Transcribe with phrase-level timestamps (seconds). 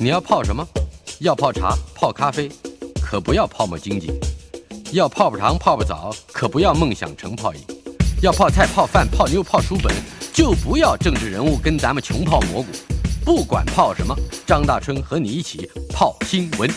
[0.00, 0.64] 你要泡什么？
[1.18, 2.48] 要泡茶、泡咖啡，
[3.02, 4.12] 可不要泡沫经济；
[4.92, 7.60] 要泡泡糖、泡泡澡，可不要梦想成泡影；
[8.22, 9.92] 要泡菜、泡饭、泡妞、泡书本，
[10.32, 12.68] 就不要政治人物跟咱们穷泡蘑菇。
[13.24, 14.14] 不管泡什么，
[14.46, 16.70] 张大春和你一起泡新闻。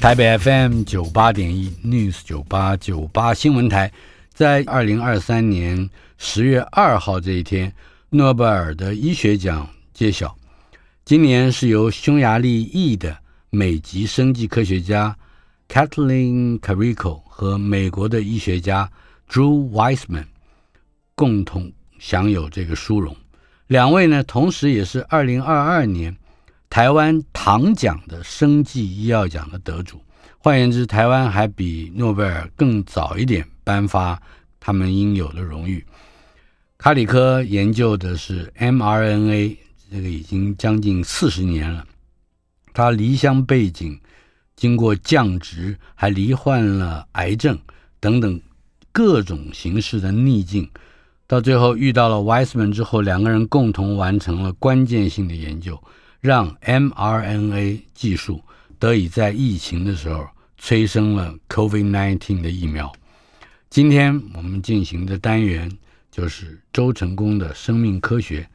[0.00, 3.90] 台北 FM 九八点一 News 九八九八新闻台，
[4.32, 7.74] 在二零二三年十月二号这一天，
[8.10, 10.36] 诺贝尔的医学奖揭晓。
[11.04, 13.18] 今年是由匈牙利裔的
[13.50, 15.16] 美籍生计科学家
[15.68, 18.88] Katalin Karikó 和美国的医学家
[19.28, 20.26] Drew Weissman
[21.16, 23.16] 共同享有这个殊荣。
[23.66, 26.16] 两位呢，同时也是二零二二年。
[26.70, 30.00] 台湾糖奖的生计医药奖的得主，
[30.38, 34.18] 换言之，台湾还比诺贝尔更早一点颁发
[34.58, 35.84] 他们应有的荣誉。
[36.78, 39.56] 卡里科研究的是 mRNA，
[39.92, 41.86] 这个已经将近四十年了。
[42.72, 44.00] 他离乡背井，
[44.56, 47.58] 经过降职，还罹患了癌症
[48.00, 48.40] 等等
[48.90, 50.70] 各种形式的逆境，
[51.26, 55.78] 到最后遇到了 Weissman 之后，两个人共同完成了关键性的研究。
[56.20, 58.40] 让 mRNA 技术
[58.78, 60.24] 得以在疫情的时候
[60.56, 62.92] 催生了 COVID-19 的疫苗。
[63.68, 65.68] 今天我们进行的单元
[66.12, 68.48] 就是周成功的生命科学。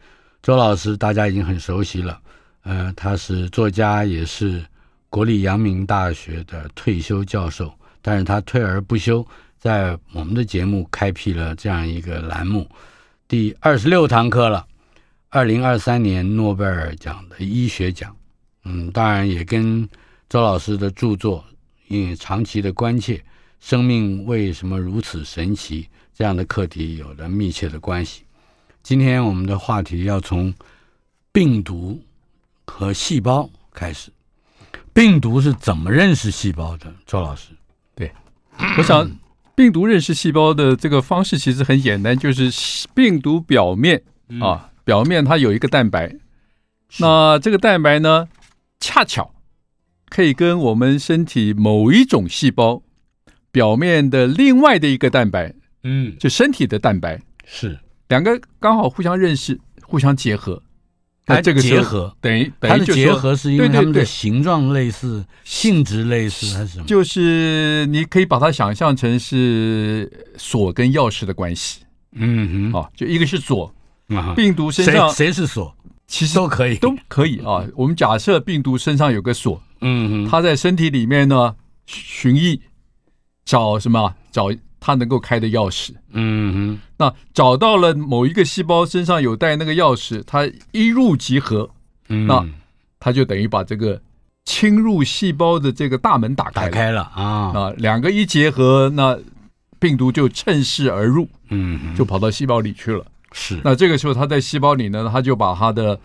[0.48, 2.22] 周老师大家已经很熟悉了，
[2.64, 4.66] 呃，他是作家，也是
[5.10, 7.70] 国立阳明大学的退休教授。
[8.02, 9.28] 但是他退而不休，
[9.60, 12.66] 在我们的节目开辟了这样一个栏目，
[13.28, 14.66] 第二十六堂课了。
[15.28, 18.16] 二零二三年诺贝尔奖的医学奖，
[18.64, 19.86] 嗯，当然也跟
[20.30, 21.44] 周老师的著作，
[21.90, 23.22] 因为长期的关切，
[23.60, 28.22] 生命为什么如此神奇这样的课题有着密切的关系。
[28.88, 30.54] 今天我们的话题要从
[31.34, 32.02] 病毒
[32.66, 34.10] 和细胞开始。
[34.94, 36.94] 病毒是怎么认识细胞的？
[37.06, 37.50] 周老师，
[37.94, 38.10] 对，
[38.78, 39.12] 我想
[39.56, 42.50] 病毒认识细胞的这个方式其实很简单，就是
[42.96, 44.02] 病毒表面
[44.40, 44.72] 啊。
[44.86, 46.16] 表面它有一个蛋白，
[47.00, 48.30] 那这个蛋白呢，
[48.80, 49.34] 恰巧
[50.08, 52.82] 可以跟我们身体某一种细胞
[53.52, 55.54] 表面的另外的一个蛋白，
[55.84, 57.78] 嗯，就身体的蛋白是
[58.08, 60.62] 两个刚好互相认识、互相结合。
[61.26, 66.86] 它这个结合等于它的结合是因为它们的形状类似、性质类似还是什么？
[66.86, 71.82] 就是你可以把它想象成是锁跟钥匙的关系。
[72.14, 73.74] 嗯哼，啊，就一个是锁。
[74.38, 75.76] 病毒身上谁，谁是锁？
[76.08, 77.62] 其实都可以，都可以啊。
[77.76, 81.54] 我们假设病毒身上有个锁，嗯嗯，它在身体里面呢
[81.86, 82.62] 寻觅，
[83.44, 84.16] 找什么？
[84.32, 86.80] 找它能够开的钥匙，嗯哼。
[86.98, 91.70] 那找到了某一个细胞身上有带那个钥匙，它一入即合，
[92.10, 92.46] 嗯，那
[93.00, 94.02] 它就等于把这个
[94.46, 97.24] 侵入细胞的这个大门打开，打开了啊。
[97.54, 99.18] 啊，两个一结合，那
[99.80, 103.06] 病毒就趁势而入，嗯，就跑到细胞里去了。
[103.34, 106.00] 是，那这个时候，它在细胞里呢，它就把它的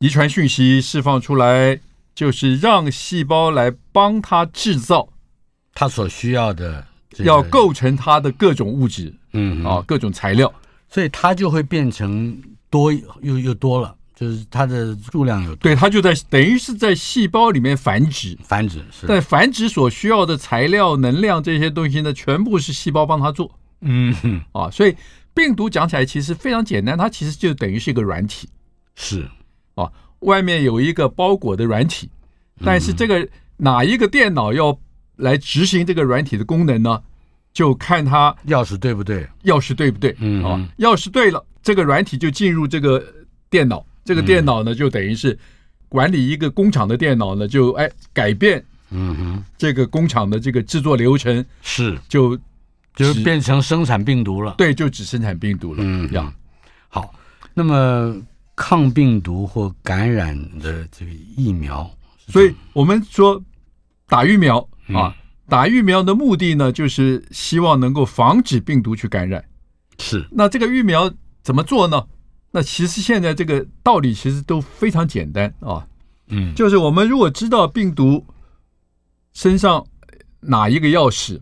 [0.00, 1.78] 遗传讯息释放出来，
[2.14, 5.08] 就是让细胞来帮它制造
[5.72, 6.84] 它所需要的，
[7.18, 10.52] 要构成它的各种物质，嗯啊，各种材料，
[10.88, 12.36] 所以它就会变成
[12.70, 19.06] 多又又多了，就是它的数量有多，对，它就在等于是在细胞里面繁殖，繁殖是。
[19.06, 23.50] 但繁殖所需要的材料、能量这些东西呢，全部是细胞帮它做，
[23.80, 24.40] 嗯哼。
[24.52, 24.94] 啊，所以。
[25.34, 28.46] 病毒讲起来其实非常简单，它其实就等于是一个软体，
[28.94, 29.26] 是。
[29.76, 32.10] 啊，外面有一个包裹的软体，
[32.62, 33.26] 但是这个
[33.56, 34.78] 哪一个电脑要
[35.22, 37.00] 来执行这个软体的功能呢？
[37.54, 40.14] 就看它钥匙对不对，钥匙对不对？
[40.18, 43.02] 嗯啊，钥匙对了，这个软体就进入这个
[43.48, 45.38] 电脑，这个电脑呢就等于是
[45.88, 52.38] 管理一个工厂的电脑呢，就哎改变，嗯哼，这个工厂的这个制作流程是就。
[52.94, 55.82] 就变成生产病毒了，对，就只生产病毒了。
[55.82, 56.30] 嗯，这样
[56.90, 57.14] 好。
[57.54, 58.14] 那么
[58.54, 61.90] 抗病毒或感染的这个疫苗，
[62.28, 63.42] 所以我们说
[64.06, 65.14] 打疫苗啊，
[65.48, 69.44] 打疫苗的目的呢，就是希望能够防止病毒去感染。
[69.98, 70.26] 是。
[70.30, 71.12] 那这个疫苗
[71.42, 72.06] 怎么做呢？
[72.54, 75.88] 那其实现在这个道理其实都非常简单啊，
[76.26, 78.26] 嗯，就是我们如果知道病毒
[79.32, 79.82] 身上
[80.40, 81.40] 哪一个钥匙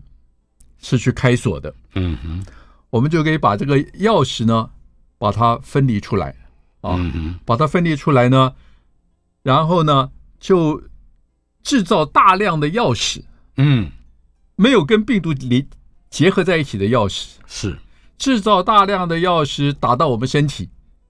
[0.81, 2.45] 是去开锁的，嗯哼，
[2.89, 4.69] 我们就可以把这个钥匙呢，
[5.17, 6.33] 把它分离出来
[6.79, 8.53] 啊，嗯把它分离出来呢，
[9.43, 10.09] 然后呢
[10.39, 10.81] 就
[11.61, 13.21] 制造大量的钥匙，
[13.57, 13.91] 嗯，
[14.55, 15.65] 没有跟病毒连
[16.09, 17.77] 结合在一起的钥匙，是，
[18.17, 20.69] 制造大量的钥匙打到我们身体，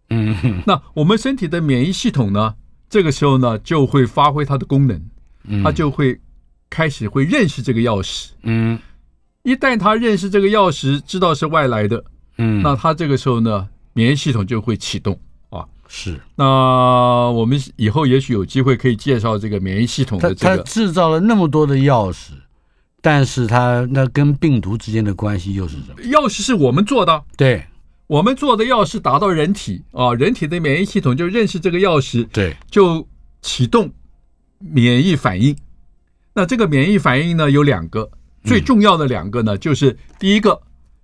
[0.09, 0.35] 嗯。
[0.37, 2.55] 哼，那我们身体的免疫系统呢，
[2.89, 5.01] 这个时候呢就会发挥它的功能，
[5.45, 5.63] 嗯。
[5.63, 6.19] 它就会
[6.69, 8.29] 开始会认识这个钥匙。
[8.43, 8.77] 嗯。
[9.43, 12.03] 一旦它认识这个钥匙，知道是外来的，
[12.37, 15.13] 嗯，那它这个时候呢，免疫系统就会启动。
[15.13, 15.19] 啊。
[15.93, 20.63] 是那我们以后也许有机会可以介绍这个免疫系统的这个。
[20.63, 22.29] 制造了那么多的钥匙，
[23.01, 26.01] 但是它那跟病毒之间的关系又是什么？
[26.03, 27.65] 钥匙是我们做的，对
[28.07, 33.05] 我们做的钥匙打到人体啊，人体的免疫系统就认识这个钥匙，对，就
[33.41, 33.91] 启动
[34.59, 35.53] 免疫反应。
[36.33, 38.09] 那这个免疫反应呢有两个，
[38.45, 40.61] 最重要的两个呢，就是第一个，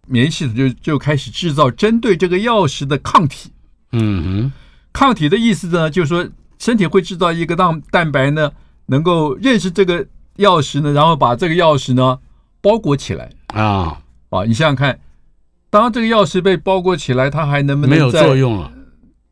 [0.08, 3.52] 免疫系统就就开始制造针对这个钥匙的抗体。
[3.94, 4.52] 嗯哼，
[4.98, 6.28] 抗体的意思呢，就是说
[6.58, 8.52] 身体会制造一个让蛋白呢，
[8.88, 10.04] 能够认识这个
[10.38, 12.18] 钥匙呢，然后把这个钥匙呢
[12.62, 14.02] 包裹起来啊，
[14.32, 14.44] 啊。
[14.48, 15.00] 你想想看，
[15.70, 18.72] 当这个钥匙被包裹起来，它还能不能没有再作用了。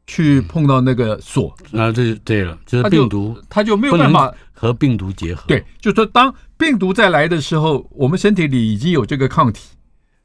[0.06, 1.50] 去碰到那个锁？
[1.74, 4.32] 啊，这就对了，就是病毒它就没有办法。
[4.54, 5.44] 和病毒结合。
[5.48, 9.70] 对，就是说当病毒再来的时候，我们身体里已经有这个抗体，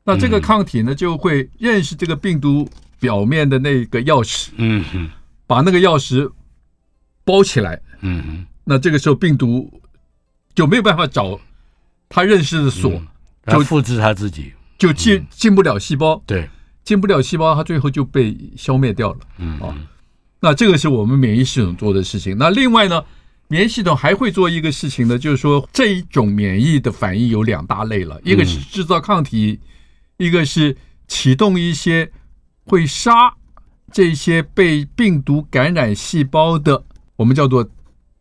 [0.04, 2.68] 那这个抗体呢就会认识这个病毒
[3.00, 5.08] 表面的那个钥匙，嗯哼，
[5.50, 6.30] 把那个钥匙
[7.24, 7.82] 包起来。
[8.02, 9.68] 嗯哼，那这个时候病毒
[10.54, 11.40] 就没有办法找
[12.08, 13.08] 他认识的锁，嗯
[13.42, 14.52] 它复制他自己。
[14.78, 16.48] 就进进不了细胞，对，
[16.84, 19.18] 进不了细胞，它最后就被消灭掉了。
[19.38, 19.74] 嗯啊，
[20.38, 22.38] 那这个是我们免疫系统做的事情。
[22.38, 23.04] 那另外呢，
[23.48, 29.58] 免疫系统还会做一个事情呢，就是说这一种免疫的反应有两大类了，一个是制造抗体，
[30.16, 30.76] 一个是
[31.08, 32.10] 启动一些
[32.66, 33.34] 会杀
[33.92, 36.84] 这些被病毒感染细胞的，
[37.16, 37.68] 我们叫做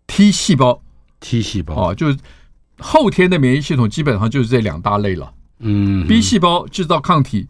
[0.08, 0.82] T 细胞。
[1.20, 2.18] T 细胞啊，就是
[2.78, 5.34] 后天的免疫系统基本上就是这两大类了。
[5.60, 7.48] 嗯，B 细胞制造抗体，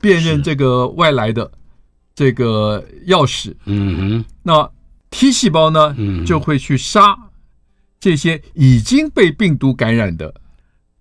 [0.00, 1.50] 辨认这个外来的
[2.14, 3.54] 这个钥匙。
[3.64, 4.70] 嗯哼，那
[5.10, 7.16] T 细胞呢，嗯，就会去杀
[7.98, 10.34] 这些已经被病毒感染的，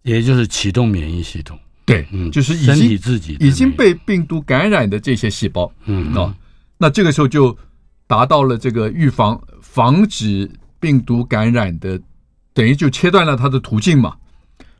[0.04, 1.60] 也就是启动免疫系统。
[1.92, 5.70] 对，嗯，就是已经自己已经被病毒感染的这些细胞。
[5.86, 6.34] 嗯啊，
[6.78, 7.58] 那这个时候就
[8.08, 10.50] 达到了这个预防、防止
[10.80, 12.00] 病毒感染的，
[12.54, 14.16] 等于就切断了它的途径嘛。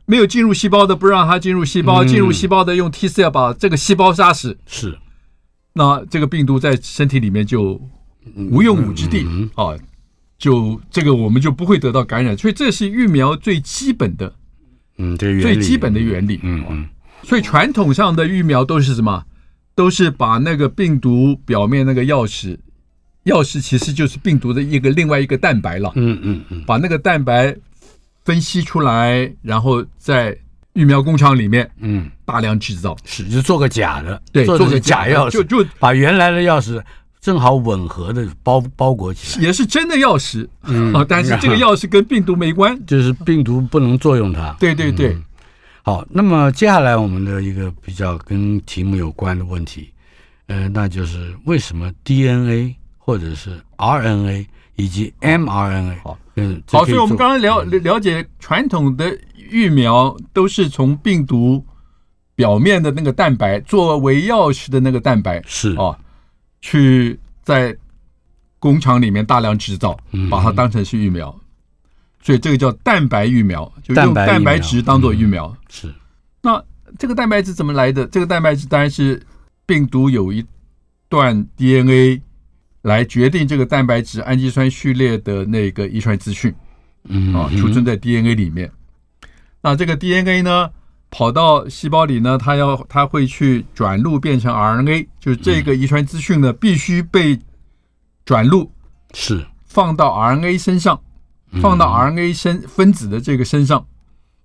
[0.06, 4.58] 没有进入细胞的，不让它进入细胞；进入细胞的，用 T 四要把这个细胞杀死。
[4.66, 4.98] 是，
[5.74, 7.78] 那这个病毒在身体里面就
[8.50, 9.76] 无用武之地啊，
[10.38, 12.36] 就这个我们就不会得到感染。
[12.36, 14.34] 所以这是疫苗最基本的，
[14.96, 16.40] 嗯，最基本的原理。
[16.42, 16.88] 嗯嗯。
[17.22, 19.24] 所以传统上的疫苗都是什么？
[19.74, 22.58] 都是把那个病毒表面那个钥匙，
[23.24, 25.90] 钥匙其实就是病毒的一个另外一个蛋白了。
[25.94, 27.56] 嗯嗯嗯，把那个蛋白
[28.22, 30.36] 分析出来，然后在
[30.74, 36.78] 疫苗工厂里面，嗯，大量制造，是就做个假的，对，做个假钥匙，就就把原来的钥匙
[37.18, 44.54] 正好吻合的包包裹起来，也是真的钥匙，嗯啊，但是这个钥匙跟病毒没关，就是病毒不能作用它。
[44.60, 45.16] 对对对。
[45.82, 49.90] 好，那么接下来我们的一个比较跟题目有关的问题，
[50.46, 54.46] 呃，那就是为什么 DNA 或者是 RNA
[54.76, 59.18] 以及 mRNA 好，嗯，好，所以我们刚刚了了解传统的
[59.50, 61.64] 疫苗都是从病毒
[62.34, 65.74] 表面的那个蛋白作为钥匙的那个蛋白是。
[65.74, 65.98] 啊，
[66.60, 67.76] 去在
[68.60, 69.98] 工厂里面大量制造，
[70.30, 71.36] 把它当成是疫苗。
[72.22, 75.46] 所以这个叫蛋白疫苗，就用蛋白质当做疫苗。
[75.48, 75.94] 嗯、是，
[76.40, 76.64] 那
[76.96, 78.06] 这个蛋白质怎么来的？
[78.06, 79.20] 这个蛋白质当然是
[79.66, 80.44] 病毒有一
[81.08, 82.22] 段 DNA
[82.82, 86.54] 来决定这个蛋白质氨基酸序列的那个遗传资讯，
[87.08, 88.70] 嗯啊，储存在 DNA 里面。
[89.60, 90.70] 那这个 DNA 呢，
[91.10, 97.38] 跑到细胞里呢，它要它会去转录变成 RNA，就是这个遗传资讯呢必须被
[98.24, 98.70] 转录，
[99.12, 101.00] 是放到 RNA 身上。
[101.60, 103.86] 放到 RNA 身分子的这个身上，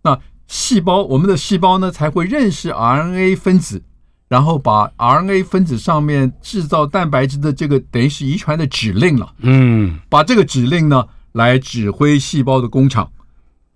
[0.04, 3.82] 那细胞我们的细胞呢才会认识 RNA 分子，
[4.28, 9.34] 然后把 RNA 分子上面制造蛋白质的这个等于是遗传的指令了。
[9.40, 13.12] 嗯，把这个指令呢来指挥细胞的工厂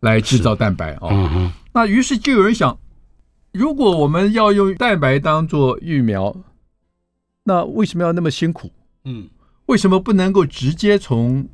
[0.02, 1.08] 来制造蛋白啊。
[1.12, 2.78] 嗯，那于是就有人想，
[3.54, 6.36] 如果我们要用蛋白当做疫苗，
[7.44, 8.72] 那为什么要那么辛苦？
[9.06, 9.30] 嗯，
[9.66, 11.48] 为什么不能够直接从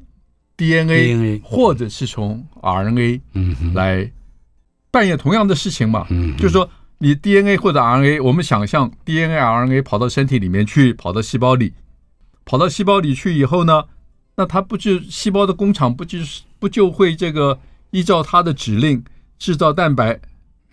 [0.57, 4.11] DNA 或者是从 RNA 嗯来
[4.91, 6.07] 扮演同样的事情嘛？
[6.09, 11.73] 嗯，就是说你 DNA 或者 RNA，我们想象 DNA、RNA 跑到身体里面去，跑到细胞里，
[12.43, 13.83] 跑到细胞里去以后呢，
[14.35, 17.59] 那它不就细胞的工厂不就是不就会这个
[17.91, 19.03] 依照它的指令
[19.37, 20.19] 制造蛋白？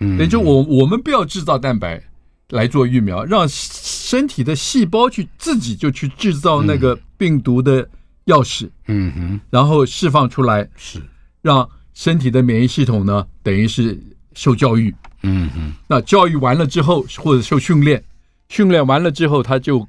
[0.01, 2.03] 嗯，也就我我们不要制造蛋白
[2.51, 7.87] 来做疫苗，让身体的细胞去自己就去制造那个病毒的
[8.27, 11.03] 钥匙，嗯哼，然后释放出来，是。
[11.43, 14.01] 让身体的免疫系统呢，等于是
[14.35, 18.03] 受教育，嗯哼，那教育完了之后或者受训练，
[18.49, 19.87] 训练完了之后，他就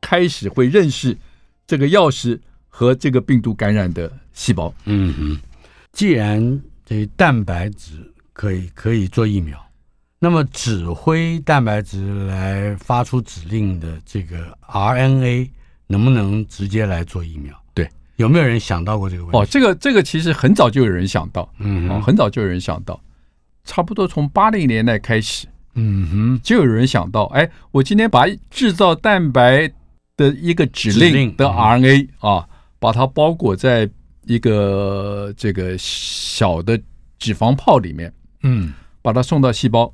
[0.00, 1.16] 开始会认识
[1.66, 2.38] 这个钥匙
[2.68, 5.40] 和这个病毒感染的细胞，嗯哼，
[5.92, 8.06] 既然这蛋白质。
[8.32, 9.62] 可以可以做疫苗，
[10.18, 15.50] 那么指挥蛋白质来发出指令的这个 RNA
[15.90, 17.52] 能不能直接来做疫苗？
[17.74, 19.38] 对，有没有人想到过这个问题？
[19.38, 23.00] 哦，这个这个其实很早就有人想到，嗯哼，很早就有人想到，
[23.64, 29.68] 差不多从八零年代开始，嗯哼，就有人想到，哎，我今天把制造蛋白
[30.16, 33.90] 的一个指令的 RNA 啊，把它包裹在
[34.26, 36.80] 一个这个小的
[37.18, 38.12] 脂肪泡里面。
[38.42, 39.92] 嗯，把它送到细胞，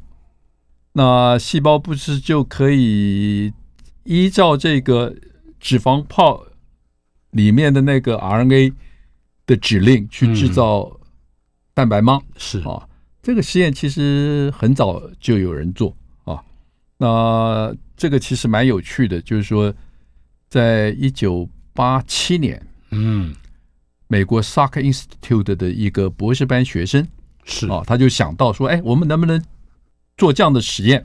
[0.92, 3.52] 那细胞不是就可以
[4.04, 5.14] 依照这个
[5.66, 6.46] 脂肪泡
[7.32, 8.72] 里面的那个 RNA
[9.46, 10.96] 的指令去制造
[11.74, 12.22] 蛋白吗？
[12.36, 12.88] 是啊，
[13.20, 15.92] 这个实验其实很早就有人做
[16.22, 16.40] 啊。
[16.98, 19.74] 那这个其实蛮有趣的，就是说，
[20.48, 23.34] 在一九八七年，嗯，
[24.06, 27.04] 美国 Salk Institute 的一个博士班学生。
[27.44, 29.44] 是啊，他就想到说，哎，我们能不能
[30.16, 31.04] 做这样的实验，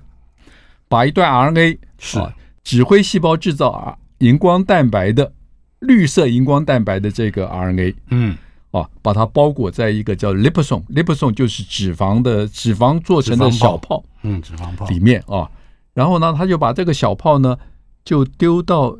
[0.88, 2.32] 把一段 RNA 是啊，
[2.64, 5.34] 指挥细胞制造啊荧光蛋白的
[5.80, 8.38] 绿色荧光蛋白的这个 RNA，嗯，
[8.72, 14.88] 啊，把它包裹在一个叫 liposome，liposome 就是脂肪的脂肪做成的小泡，嗯，脂肪泡。
[14.88, 15.50] 里面啊，
[15.94, 17.58] 然后呢，他就把这个小泡呢
[18.06, 18.98] 就丢到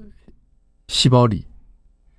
[0.88, 1.46] 细胞里，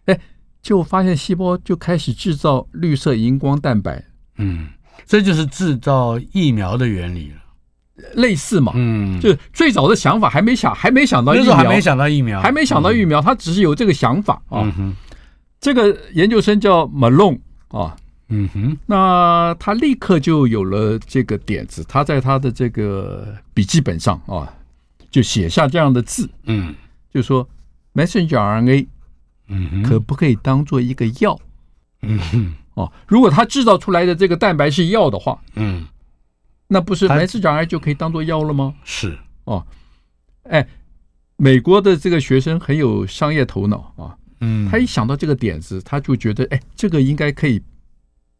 [0.06, 0.18] 哎，
[0.62, 4.04] 就发现细胞就开始制造绿色荧光蛋白，
[4.36, 4.68] 嗯。
[5.04, 7.41] 这就是制造疫苗的原理了，
[8.14, 8.72] 类似嘛？
[8.74, 14.72] 嗯，就最早的想法还没想，还没想到疫苗，还没想到疫苗，还没想到疫苗，他只是有这个想法啊。
[14.78, 14.94] 嗯，
[15.60, 17.96] 这个研究生叫 Malone 啊，
[18.28, 24.52] 嗯哼，那他立刻就有了这个点子，他在他的这个笔记本上啊，
[25.10, 26.74] 就写下这样的字，嗯，
[27.12, 27.48] 就说
[27.94, 28.86] messenger RNA，
[29.48, 31.38] 嗯哼，可不可以当做一个药？
[32.02, 32.54] 嗯哼。
[32.74, 35.84] 哦，如果他制造出来的这个蛋白是药的话，嗯，
[36.72, 38.74] 那不是 messenger RNA 就可以当做药了吗？
[38.82, 39.18] 是。
[39.44, 39.64] 哦，
[40.44, 40.66] 哎，
[41.36, 47.62] 美国的这个学生很有商业头脑啊，嗯，他一想到这个点子，他就觉得哎，这个应该可以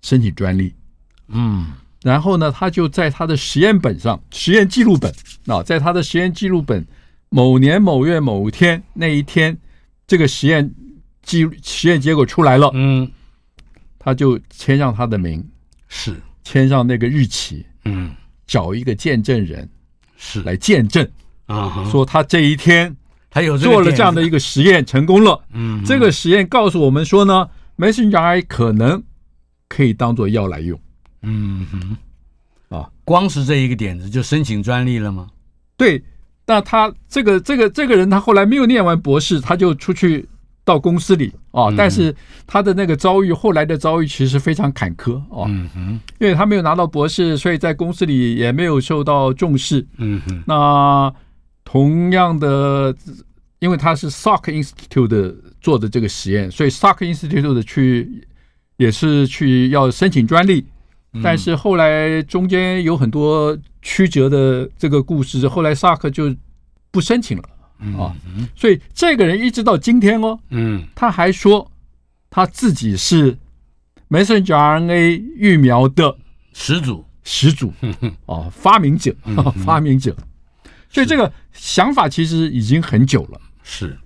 [0.01, 0.75] 申请专利，
[1.29, 1.67] 嗯，
[2.03, 5.13] 然后呢，他就在他的实验本上，实验记录本
[5.47, 6.87] 啊，在他的实验记录本
[7.29, 9.59] 某年某月某天那一天，
[10.07, 10.75] 这个实验
[11.23, 13.11] 记实验结果出来了，嗯。
[14.05, 15.49] 他就签上他的名，
[15.87, 16.21] 是。
[16.43, 18.13] 签上那个日期，嗯，
[18.47, 19.69] 找一个见证人，
[20.17, 20.43] 是。
[20.43, 21.09] 来见证
[21.47, 22.95] 啊，说他这一天
[23.31, 29.03] 他有做了这样的一个实验成功了，嗯，这个实验告诉我们说呢，messenger RNA 可能
[29.69, 30.79] 可以当做药来用，
[31.23, 35.29] 嗯哼，啊，光是这一个点子就申请专利了吗？
[35.77, 36.03] 对，
[36.47, 40.29] 那他这个这个这个人他后来没有念完博士，他就出去。
[40.65, 42.15] 到公司里啊，但是
[42.47, 45.47] 他的那个遭遇，后来的遭遇其实非常坎坷啊。
[45.49, 49.85] 嗯哼，因为他没有拿到博士，所以在公司里也没有受到重视。
[49.99, 51.13] 嗯哼，那
[51.65, 52.95] 同样的，
[53.59, 58.27] 因为他是 Salk Institute 的做的这个实验，所以 Salk Institute 的去
[58.77, 60.65] 也是去要申请专利，
[61.23, 66.35] 但是后来中间有很多曲折的这个故事，后来 Salk 就
[66.93, 67.45] 不申请了。
[67.99, 68.15] 啊，
[68.55, 71.71] 所以这个人一直到今天哦，嗯，他还说
[72.31, 73.37] 他自己是
[74.09, 76.17] messenger RNA 疫苗的
[76.53, 77.73] 始祖，始祖，
[78.27, 79.15] 哦，发明者，
[79.65, 80.17] 发明者。
[80.89, 83.99] 所以这个想法其实已经很久了，是。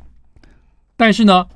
[0.96, 1.46] 但是呢，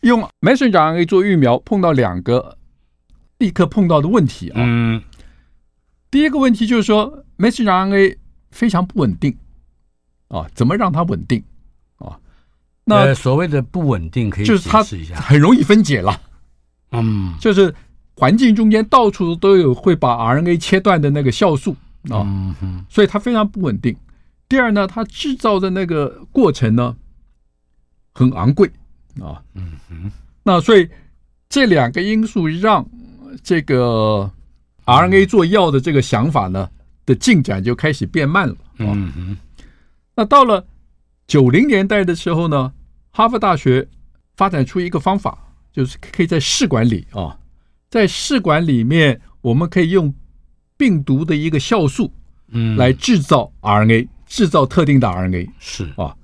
[0.00, 2.58] 用 messenger RNA 做疫苗，碰到两个
[3.38, 4.56] 立刻碰到的问题啊。
[4.58, 5.02] 嗯，
[6.10, 8.16] 第一个问题就是说 messenger RNA
[8.50, 9.36] 非常不稳定。
[10.28, 11.42] 啊，怎么让它稳定？
[11.96, 12.18] 啊，
[12.84, 14.82] 那、呃、所谓的不稳定可以就是它
[15.14, 16.20] 很容易分解了。
[16.92, 17.74] 嗯，就是
[18.14, 21.72] 环境中间到处都有会把 RNA 切断的那个酵素
[22.10, 22.24] 啊，
[22.62, 23.94] 嗯、所以它非常不稳定。
[24.48, 26.96] 第二呢，它制造的那个过程呢
[28.14, 28.66] 很昂贵
[29.20, 29.42] 啊。
[29.54, 30.10] 嗯哼，
[30.42, 30.88] 那所以
[31.48, 32.86] 这两个因素让
[33.42, 34.30] 这个
[34.86, 36.68] RNA 做药的这个想法呢
[37.04, 38.56] 的进展就开始变慢了。
[38.78, 39.36] 嗯嗯，
[40.18, 40.66] 那到了
[41.28, 42.72] 九零年代的时候呢，
[43.12, 43.86] 哈佛大学
[44.36, 47.38] 发展出一个方法，就是可以在试管里啊，
[47.88, 50.12] 在试管里面，我们可以用
[50.76, 52.12] 病毒的一个酵素，
[52.48, 55.88] 嗯，来制造 RNA，制造特定的 RNA，是。
[55.96, 56.16] 啊，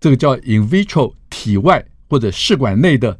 [0.00, 3.16] 这个叫 in vitro 体外或者试管内的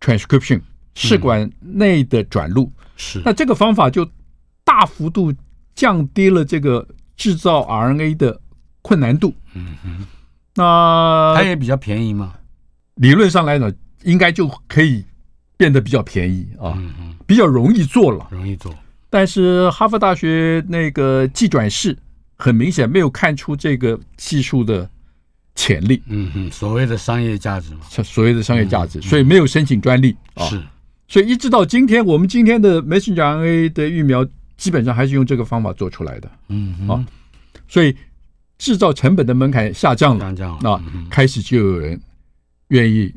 [0.00, 0.62] transcription，
[0.94, 3.20] 试管内的转录，是。
[3.26, 4.10] 那这个方法就
[4.64, 5.34] 大幅度
[5.74, 8.40] 降低了这个制造 RNA 的
[8.86, 9.34] 困难度。
[9.54, 10.06] 嗯哼，
[10.54, 12.34] 那它也比较便宜嘛？
[12.94, 13.72] 理论上来讲，
[14.04, 15.04] 应该就可以
[15.56, 18.72] 变得比较便宜啊，嗯嗯，比较容易做了，容易做。
[19.10, 21.98] 但是哈佛大学那个技转室
[22.36, 24.88] 很明显没有看出这个技术的
[25.56, 30.44] 潜力，嗯嗯，所谓的商业价值嘛，所谓的商业价值，所以没有申请专利啊。
[30.46, 30.62] 是，
[31.08, 34.24] 所以一直到今天，我们今天的 messenger RNA 的疫苗
[34.56, 37.04] 基本上还是用这个方法做出来的，嗯啊，
[37.68, 37.94] 所以
[38.58, 42.00] 制造成本的门槛下降了，下降了，那开始就有人。
[42.70, 43.14] 愿意，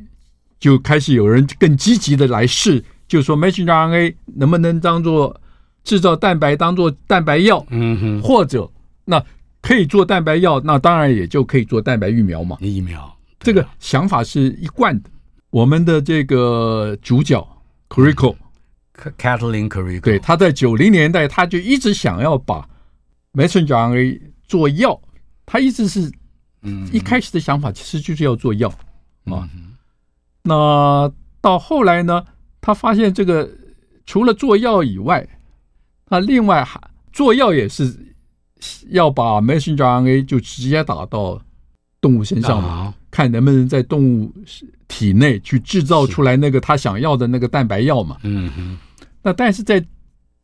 [0.60, 5.41] 就开始有人更积极的来试，就说 messenger RNA 能不能当做
[5.84, 8.69] 制造蛋白，当做蛋白药，嗯哼，或者
[9.05, 9.19] 那
[9.60, 12.58] 可以做蛋白药，那当然也就可以做蛋白疫苗嘛。
[12.60, 15.10] 疫苗这个想法是一贯的。
[15.50, 17.43] 我们的这个主角
[17.89, 22.69] Kariko，Kathleen Kariko，对，他在九零年代他就一直想要把
[23.34, 25.01] messenger RNA 做药，
[25.51, 26.12] 他一直是，
[26.62, 28.70] 嗯，一开始的想法其实就是要做药。
[29.25, 29.50] 啊，
[30.44, 32.24] 那到后来呢，
[32.62, 33.50] 他发现这个
[34.06, 35.27] 除了做药以外，
[36.08, 36.79] 那另外还
[37.12, 37.98] 做药也是
[38.89, 41.41] 要把 messenger RNA 就直接打到
[42.00, 44.32] 动物身上嘛，看能不能在动物
[44.88, 48.18] 体内去制造出来那个他想要的那个蛋白药嘛。
[48.22, 48.77] 嗯哼。
[49.24, 49.83] 那但是在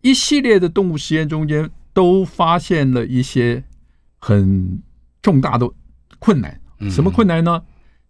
[0.01, 3.63] 一系列的动物实验中间，都发现了一些
[4.19, 4.81] 很
[5.25, 5.67] 重大的
[6.19, 6.61] 困难。
[6.91, 7.59] 什么困难呢？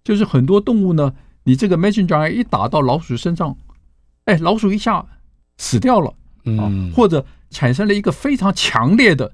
[0.04, 1.14] 就是很多动物呢，
[1.46, 3.56] 你这个 messenger 一打到老鼠身上，
[4.26, 5.06] 哎，老鼠一下
[5.58, 9.32] 死掉了，嗯，或者产生了一个非常强烈的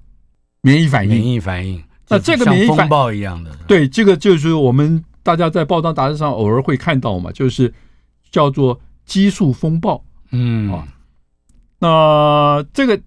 [0.62, 1.10] 免疫反应。
[1.10, 7.74] 免疫反应，那这个免疫风暴一样的，对，这个就是我们大家在报章杂志上偶尔会看到嘛，就是
[8.30, 10.88] 叫做激素风暴，嗯啊，
[11.80, 13.02] 那这个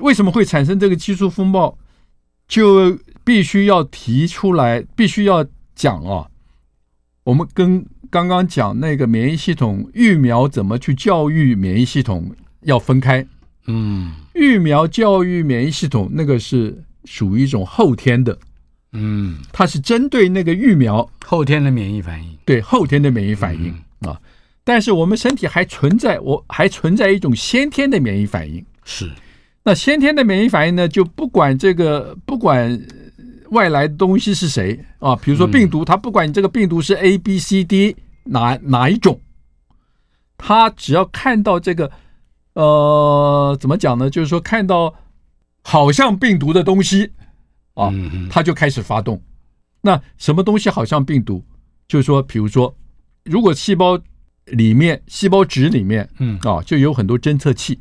[0.00, 1.78] 为什么会产生这个激素风暴，
[2.48, 6.28] 就必须要提出来，必须要讲啊。
[7.24, 13.26] 我们跟刚刚讲那个免疫系统疫苗怎么去教育免疫系统要分开，
[13.66, 18.38] 嗯，疫苗教育免疫系统那个是属于一种后天的，
[18.92, 21.10] 嗯，它是针对那个疫苗。
[21.24, 23.74] 后天的免疫反应，对后天的免疫反应
[24.08, 24.20] 啊，
[24.62, 29.10] 但是我们身体还存在，我还存在一种先天的免疫反应，是，
[29.64, 32.80] 那先天的免疫反应呢，就不管这个不管。
[33.50, 35.14] 外来的东西是谁啊？
[35.16, 39.20] 比如说病毒，它不管你这个病毒是 A、B、C、D 哪哪一种，
[40.36, 41.90] 它只要看到这个，
[42.54, 44.10] 呃，怎么讲呢？
[44.10, 44.94] 就是说看到
[45.62, 47.12] 好像病毒的东西
[47.74, 47.92] 啊，
[48.30, 49.22] 它就开始发动。
[49.80, 51.44] 那什么东西好像病毒？
[51.86, 52.76] 就是说，比如说，
[53.24, 53.98] 如果细胞
[54.46, 57.78] 里面、细胞质里面，嗯啊，就有很多侦测器。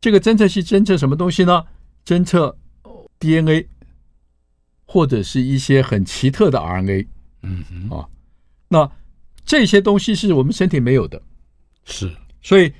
[0.00, 1.64] 这个侦测器侦测什么东西呢？
[2.06, 2.56] 侦测
[3.18, 3.68] DNA。
[4.86, 7.06] 或者是一些很奇特的 RNA，
[7.42, 8.08] 嗯哼啊，
[8.68, 8.90] 那
[9.44, 11.20] 这些东西是我们身体没有的，
[11.84, 12.72] 是，所以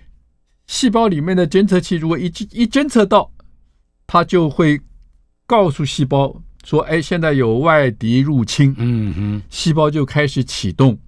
[0.67, 3.31] 细胞里面的侦测器如果一一侦测到，
[4.07, 4.81] 它就会
[5.47, 10.99] 告诉细胞说：“哎，现在有外敌入侵。”嗯哼，细胞就开始启动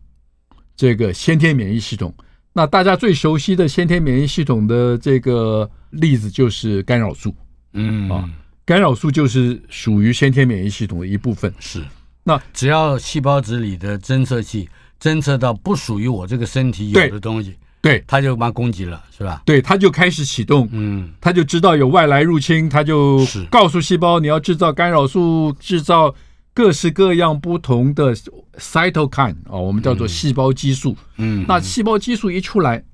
[0.76, 2.14] 这个先天免疫系统。
[2.52, 7.34] 那大家最熟悉的先天免疫系统的这个例子就是干扰素，
[7.72, 8.28] 嗯啊。
[8.68, 11.50] 干扰素就是属于先天免疫系统的一部分。
[11.58, 11.82] 是，
[12.22, 14.68] 那只要细胞质里的侦测器
[15.00, 19.40] 侦测到不属于我这个身体有的东西，对，它就把它攻击了，是吧？
[19.46, 26.14] 对，它就开始启动，嗯，它就知道有外来入侵，它就告诉细胞你要制造干扰素，制造
[26.52, 28.14] 各式各样不同的
[28.58, 30.94] cytokine 啊，我们叫做细胞激素。
[31.16, 32.84] 嗯，那细胞激素一出来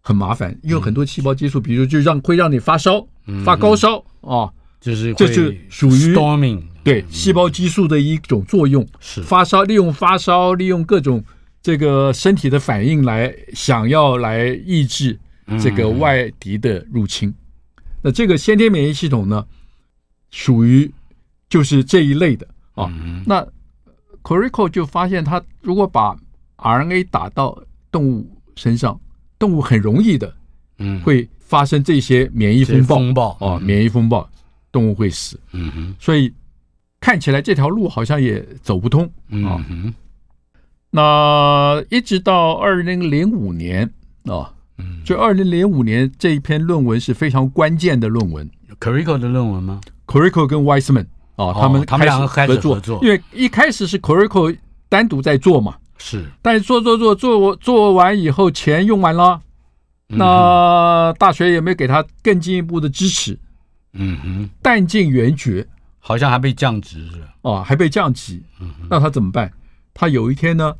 [0.00, 3.06] 很麻烦，因为很多细胞激素，比如就让会让你发烧、
[3.44, 4.48] 发高烧啊。
[4.80, 9.22] 就是这就属于 storming 对细胞激素的一种作用，是。
[9.22, 11.22] 发烧，利用发烧，利用各种
[11.62, 15.18] 这个身体的反应来想要来抑制
[15.60, 17.32] 这个外敌的入侵。
[18.02, 19.46] 那这个先天免疫系统呢，
[20.30, 20.90] 属于
[21.50, 22.48] 就是这一类的。
[22.74, 22.90] 啊。
[23.26, 23.46] 那
[24.22, 26.16] Corico 就发现，他如果把
[26.56, 28.98] RNA 打到动物身上，
[29.38, 30.34] 动物很容易的，
[30.78, 34.30] 嗯，会发生这些免疫风暴，风暴哦，免疫风暴，
[34.72, 35.38] 动物会死。
[35.52, 36.32] 嗯哼，所以
[37.00, 39.10] 看起来这条路好像也走不通。
[39.28, 39.94] 嗯，
[40.90, 43.88] 那一直到二零零五年
[44.24, 48.48] 啊，嗯，就二零零五年这一篇论文是非常关键的论文
[48.80, 51.06] ，Curico 的论文吗？Curico 跟 Weissman
[51.36, 54.56] 啊，他们他们两个开始合作，因为一开始是 Curico
[54.88, 55.76] 单独在做嘛。
[56.02, 59.40] 是，但是做做做做做完以后，钱用完了，
[60.08, 63.38] 那大学也没给他更进一步的支持。
[63.92, 65.66] 嗯哼，弹尽援绝，
[65.98, 68.42] 好像还被降职是哦，还被降级。
[68.60, 69.52] 嗯，那他怎么办？
[69.94, 70.74] 他有一天呢，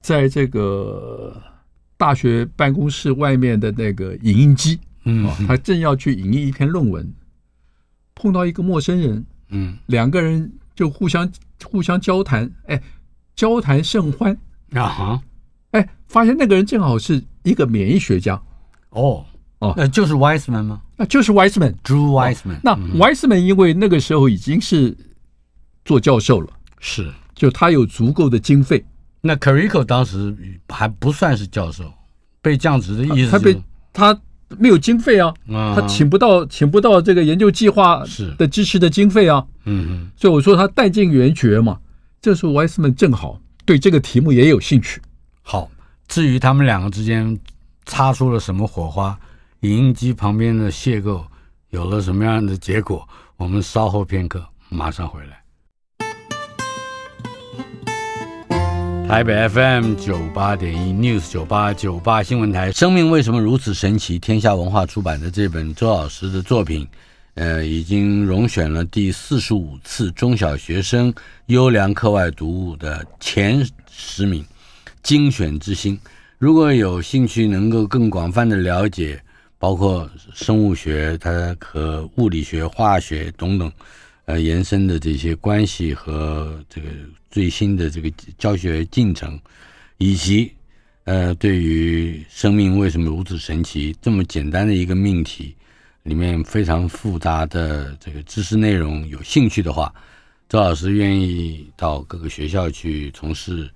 [0.00, 1.40] 在这个
[1.96, 7.12] 大学办公室外面的那个影印机，嗯，他正要去影印一篇论文，
[8.14, 11.30] 碰到一个陌生人，嗯，两个人就互相
[11.64, 12.80] 互相交谈，哎。
[13.38, 14.36] 交谈甚欢
[14.72, 15.22] 啊哈！
[15.70, 18.34] 哎，发现那个人正好是一个免疫学家
[18.90, 19.24] 哦
[19.60, 20.82] 哦，那就是 Weissman 吗？
[20.98, 22.58] 那就是 Weissman，Drew Weissman。
[22.62, 24.94] 那 Weissman 因为那个时候已经是
[25.84, 26.48] 做教授了，
[26.80, 28.84] 是，就他有足够的经费。
[29.20, 30.36] 那 Carico 当时
[30.68, 31.84] 还不算是教授，
[32.42, 34.20] 被降职的意思，他被他
[34.58, 41.78] 没有经费啊，他请不到请不到这个研究计划是的支持的经费啊，嗯嗯，所以我说他弹尽援绝嘛。
[42.20, 45.00] 这时候，Weissman 正好对这个题目也有兴趣。
[45.42, 45.70] 好，
[46.08, 47.38] 至于他们两个之间
[47.86, 49.16] 擦出了什么火花，
[49.62, 51.24] 影音机旁边的邂逅
[51.70, 53.04] 有了什么样的结果，
[53.36, 55.42] 我们稍后片刻马上回来。
[59.08, 64.16] 台北 FM 九八点一 News 九八九八新闻台，生命为什么如此神奇？
[64.16, 66.86] 天下文化出版的这本周老师的作品。
[67.34, 71.12] 呃，已经荣选了第四十五次中小学生
[71.46, 74.44] 优良课外读物的前十名，
[75.02, 75.98] 精选之星。
[76.38, 79.20] 如果有兴趣，能够更广泛的了解，
[79.58, 83.70] 包括生物学、它和物理学、化学等等，
[84.24, 86.88] 呃，延伸的这些关系和这个
[87.30, 89.38] 最新的这个教学进程，
[89.98, 90.52] 以及
[91.04, 95.54] 呃，对于生命为什么如此神奇这么简单的一个命题。
[96.04, 99.92] 里面非常复杂的这个知识内容，有兴趣的话，
[100.48, 103.68] 周老师愿意到各个学校去从事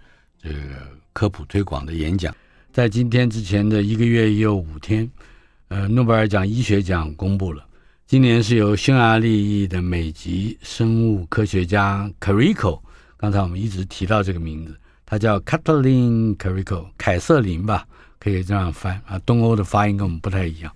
[0.43, 0.59] 这个
[1.13, 2.35] 科普推广的演讲。
[2.73, 5.07] 在今天之前的一个月也有五天，
[5.73, 7.65] 呃，诺贝尔奖医学奖公布了，
[8.07, 12.79] 今年是由匈牙利裔的美籍生物科学家 Carico，
[13.17, 17.87] 刚才我们一直提到这个名字，他叫 Katalin Carico，凯瑟琳吧，
[18.21, 20.71] 可以这样翻啊，东欧的发音跟我们不太一样。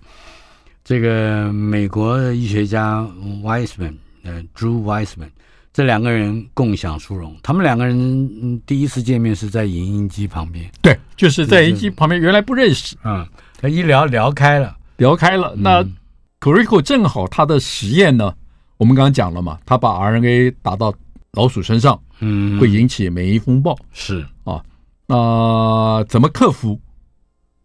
[0.83, 3.07] 这个美国的医学家
[3.43, 5.29] Weissman，呃，Drew Weissman，
[5.71, 7.37] 这两个人共享殊荣。
[7.43, 13.23] 他们两个人第一次见面是在影音机旁边，对，就是在影印机旁边，原来不认识，嗯，
[13.61, 15.55] 他一聊聊开了，聊开了。
[15.57, 18.33] 那 c u r i c o 正好他的实验呢，
[18.77, 20.93] 我们刚刚讲了嘛，他把 RNA 打到
[21.33, 24.25] 老鼠身上，嗯，会引起免疫风暴，是。
[24.43, 24.63] 啊，
[25.07, 26.79] 那怎么克服？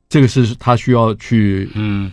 [0.09, 2.13] 这个是他需要去，嗯。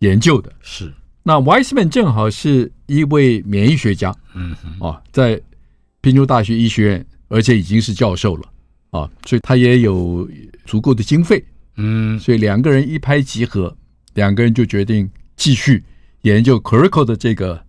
[0.00, 0.52] 研究的。
[0.60, 5.40] 是，那 Weissman 正好是一位免疫学家，嗯哼，啊，在
[6.00, 8.42] 宾州大学医学院，而且已经是教授了，
[8.90, 10.28] 啊，所以他也有
[10.66, 11.44] 足够的经费，
[11.76, 13.72] 嗯，所以两个人一拍即合，
[14.14, 15.82] 两个人就决定继续
[16.22, 17.62] 研究 Curico 的这个，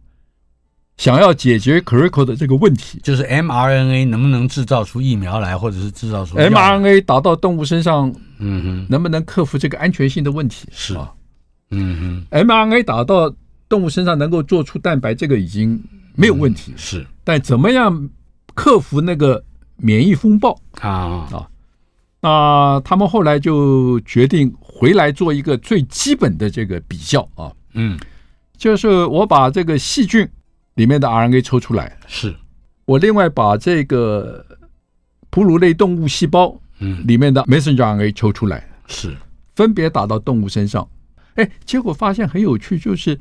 [0.97, 10.67] 想要解决 Curico 的这个问题，就是 mRNA 能不能制造出疫苗来，或者是制造出 mRNA 打到动物身上，嗯哼，能不能克服这个安全性的问题？
[10.71, 11.11] 是啊。
[11.71, 13.33] 嗯哼，mRNA 打到
[13.67, 15.81] 动物身上能够做出蛋白，这个已经
[16.13, 16.71] 没有问题。
[16.73, 18.09] 嗯、是，但怎么样
[18.53, 19.43] 克服那个
[19.77, 21.49] 免疫风暴啊啊？
[22.23, 27.51] 那他们后来就决定回来做一个最基本的这个比较啊。
[27.73, 27.99] 嗯，
[28.57, 30.25] 就是我把这个细菌
[30.75, 32.33] 里面的 RNA 抽出来，是
[32.85, 34.45] 我另外把这个
[35.29, 39.13] 哺乳类动物细胞嗯里面的 messenger RNA 抽出来，是
[39.53, 40.87] 分别打到动物身上。
[41.35, 43.19] 哎，结果发现很有趣，就是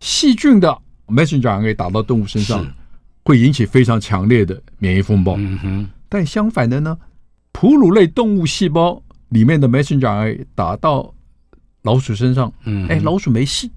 [0.00, 0.76] 细菌的
[1.06, 2.66] messenger RNA 打到动物身上，
[3.24, 5.36] 会引起非常强烈的免疫风暴。
[5.38, 5.88] 嗯哼。
[6.10, 6.98] 但相反的呢，
[7.54, 11.14] 哺乳类动物细胞里面的 messenger RNA 打到
[11.82, 13.70] 老鼠身上，嗯，哎，老鼠没事。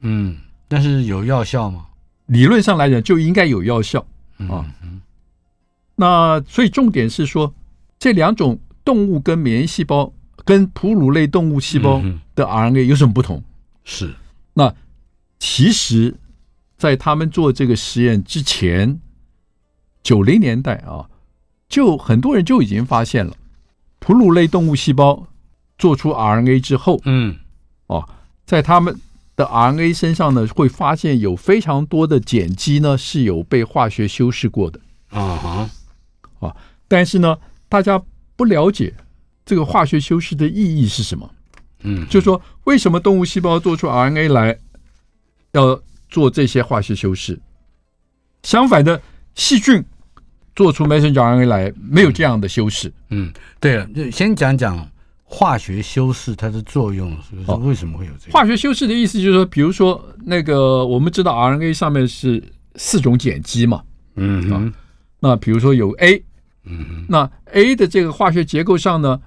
[0.00, 1.86] 嗯，但是有药效吗？
[2.26, 4.00] 理论上来讲就应该有药效
[4.48, 4.64] 啊。
[4.82, 5.02] 嗯。
[5.96, 7.52] 那所以重点是说，
[7.98, 10.10] 这两种动物跟免疫细胞。
[10.44, 12.00] 跟哺乳类动物细胞
[12.34, 13.42] 的 RNA 有什么不同？
[13.84, 14.14] 是，
[14.54, 14.74] 那
[15.38, 16.16] 其实，
[16.78, 18.98] 在他们做这个实验之前，
[20.02, 21.06] 九零年代啊，
[21.68, 23.36] 就很多人就已经发现了，
[23.98, 25.26] 哺乳类动物细胞
[25.76, 27.36] 做出 RNA 之后，嗯，
[27.86, 28.08] 哦，
[28.46, 28.98] 在他们
[29.36, 34.80] 的 RNA 身上呢，会发现有非常多的碱基呢是有被化学修饰过的。
[35.10, 35.70] 啊哈，
[36.40, 36.56] 啊，
[36.88, 37.36] 但是呢，
[37.68, 38.02] 大家
[38.34, 38.94] 不了解
[39.44, 41.30] 这个化学修饰的意义是什么。
[41.82, 44.58] 嗯，就说，为什么动物细胞做出 RNA 来
[45.52, 47.38] 要做这些化学修饰？
[48.42, 49.00] 相反的，
[49.34, 49.84] 细菌
[50.58, 52.92] 做出 messenger RNA 来没有这样的修饰。
[53.10, 54.84] 嗯，对了，就先讲讲
[55.22, 57.68] 化学修饰它的作用，是不是？
[57.68, 58.32] 为什么会有这个？
[58.32, 62.42] 化学修饰的意思就是说，比如说那个我们知道 RNA 上面是
[62.74, 63.80] 四种碱基嘛，
[64.16, 64.72] 嗯啊，
[65.20, 66.20] 那比如说有 A，
[66.64, 69.20] 嗯，那 A 的这个化学结构上呢，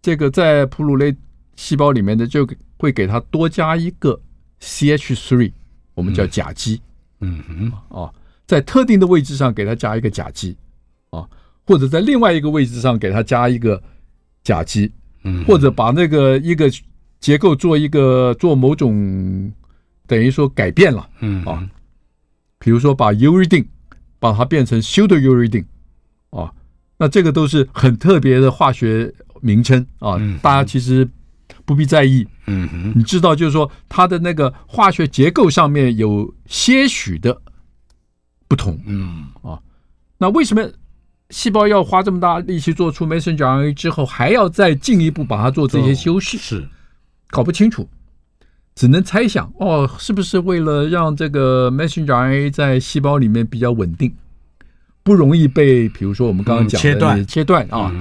[0.00, 1.12] 这个在哺乳类。
[1.58, 2.46] 细胞里面的就
[2.76, 4.20] 会给它多加一个
[4.60, 5.50] CH3，
[5.94, 6.78] 我们叫甲基。
[7.20, 8.14] 嗯哼，哦，
[8.46, 10.54] 在特定的位置上给它加一个甲基，
[11.16, 11.28] 啊，
[11.64, 13.82] 或者在另外一个位置上给它加一个
[14.44, 14.92] 甲基，
[15.24, 16.70] 嗯，或者把那个一个
[17.20, 19.52] 结构做一个做某种
[20.06, 21.44] 等于说改变了，嗯。
[21.44, 21.66] 啊，
[22.58, 23.66] 比如说把 uridine
[24.18, 25.64] 把它变成 pseudouridine，
[26.30, 26.52] 啊，
[26.98, 31.08] 那这个都是很特别的化学名称啊，大家其实。
[31.64, 37.40] 不必在意，嗯哼，你知道，就是说它的那个化学结构上面有些许的
[38.46, 39.26] 不同，嗯。
[39.42, 39.58] 啊，
[40.18, 40.62] 那为什么
[41.30, 46.38] 细胞要花这么大力气做出 messenger RNA 之后，还要再进一步把它做这些修饰？
[46.38, 46.68] 是
[47.30, 47.88] 搞不清楚，
[48.74, 54.14] 只能猜想，哦，是不是为了让这个 messenger RNA 在细胞里面比较稳定，
[55.02, 57.92] 不容易被，比如说我们刚刚讲的切断切断啊？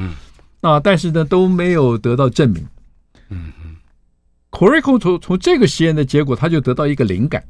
[0.62, 2.66] 那但是呢，都没有得到证明。
[3.30, 3.76] 嗯嗯
[4.52, 7.44] ，Corico 从从这个实验的结果，他就得到一个灵感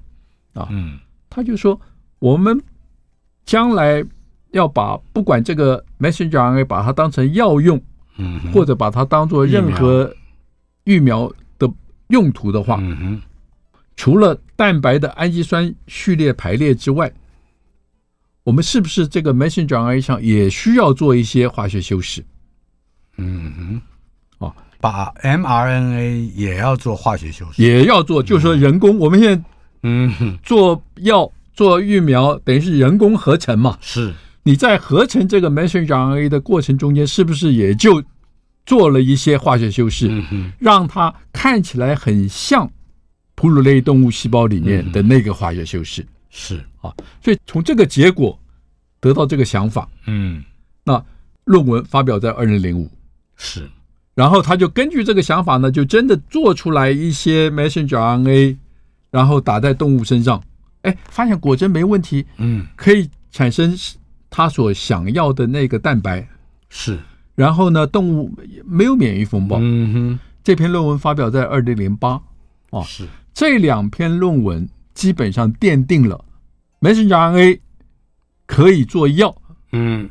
[0.54, 1.80] 啊，嗯，他就说，
[2.20, 2.62] 我们
[3.46, 4.04] 将来
[4.56, 7.80] 要把不管这个 messenger RNA 把它当成药用，
[8.18, 10.12] 嗯，或者把它当做任何
[10.86, 11.70] 疫苗的
[12.08, 13.22] 用途的话，嗯，
[13.96, 17.12] 除了蛋白的氨基酸序列排列之外，
[18.44, 22.24] 我们是不是这个 messenger RNA 上也需要做一些化学修饰？
[23.18, 23.82] 嗯哼。
[24.40, 29.00] 哦把 mRNA 也要做化学修饰，也要做，就是说人工。
[29.00, 29.44] 我们现在
[29.82, 33.78] 嗯，做药做疫苗，等于是人工合成嘛。
[33.82, 34.14] 是，
[34.48, 38.02] 你在合成这个 messenger RNA 的过程中间，是不是也就
[38.64, 40.24] 做了一些化学修饰，
[40.60, 42.72] 让它看起来很像
[43.34, 46.06] 哺乳类动物细胞里面的那个化学修饰？
[46.30, 46.64] 是。
[46.80, 48.40] 啊，所以从这个结果
[49.00, 50.44] 得到这个想法，嗯，
[50.84, 51.04] 那
[51.46, 52.88] 论文发表在二零零五，
[53.36, 53.68] 是。
[54.14, 58.56] 然后他就根据这个想法呢，就真的做出来一些 messenger RNA，
[59.10, 60.42] 然后打在动物身上，
[60.84, 63.76] 哎，发现果真没问题，嗯，可以产生
[64.36, 66.28] 他所想要的那个蛋白，
[66.68, 67.00] 是。
[67.36, 68.30] 然后呢，动物
[68.66, 70.20] 没有免疫风暴，嗯哼。
[70.44, 72.22] 这篇论文发表在二零零八，
[72.70, 73.08] 啊，是。
[73.34, 76.26] 这两篇论文基本上奠定了
[76.82, 77.60] messenger RNA
[78.46, 79.34] 可以做药，
[79.72, 80.10] 嗯。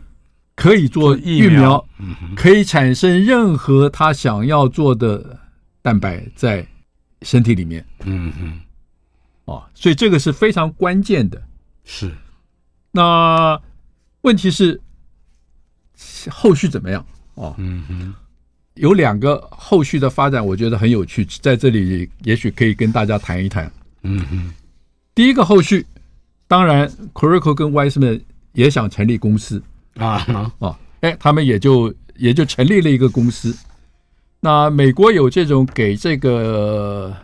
[0.57, 1.87] 可以做疫苗，疫苗
[2.35, 5.39] 可以产生任何他想要做的
[5.83, 6.67] 蛋白在
[7.21, 7.85] 身体里面。
[8.05, 8.61] 嗯哼，
[9.47, 11.43] 哦，所以这个是非常关键的。
[11.85, 12.11] 是，
[12.93, 13.61] 那
[14.25, 14.81] 问题是
[16.31, 17.05] 后续怎么样？
[17.35, 18.15] 哦，嗯哼，
[18.75, 23.71] 有两个后续的发展，我觉得很有趣，在这里也许可以跟大家谈一谈。
[24.03, 24.51] 嗯哼，
[25.15, 25.87] 第一个后续，
[26.49, 28.21] 当然，Corico 跟 Weissman
[28.53, 29.63] 也想成立公司。
[29.97, 30.27] 啊
[30.59, 33.55] 啊，哎，他们也就也就成立了一个公司。
[34.41, 37.15] 那美国有这种给这个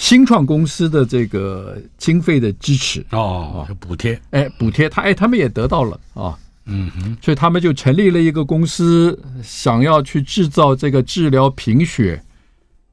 [0.00, 3.04] 新创公司的这个经费的支持。
[3.10, 12.20] 哦，补贴，哎，补贴他，哎，他们也得到了啊，嗯哼，所以他们就成立了一个公司，想要去制造这个治疗贫血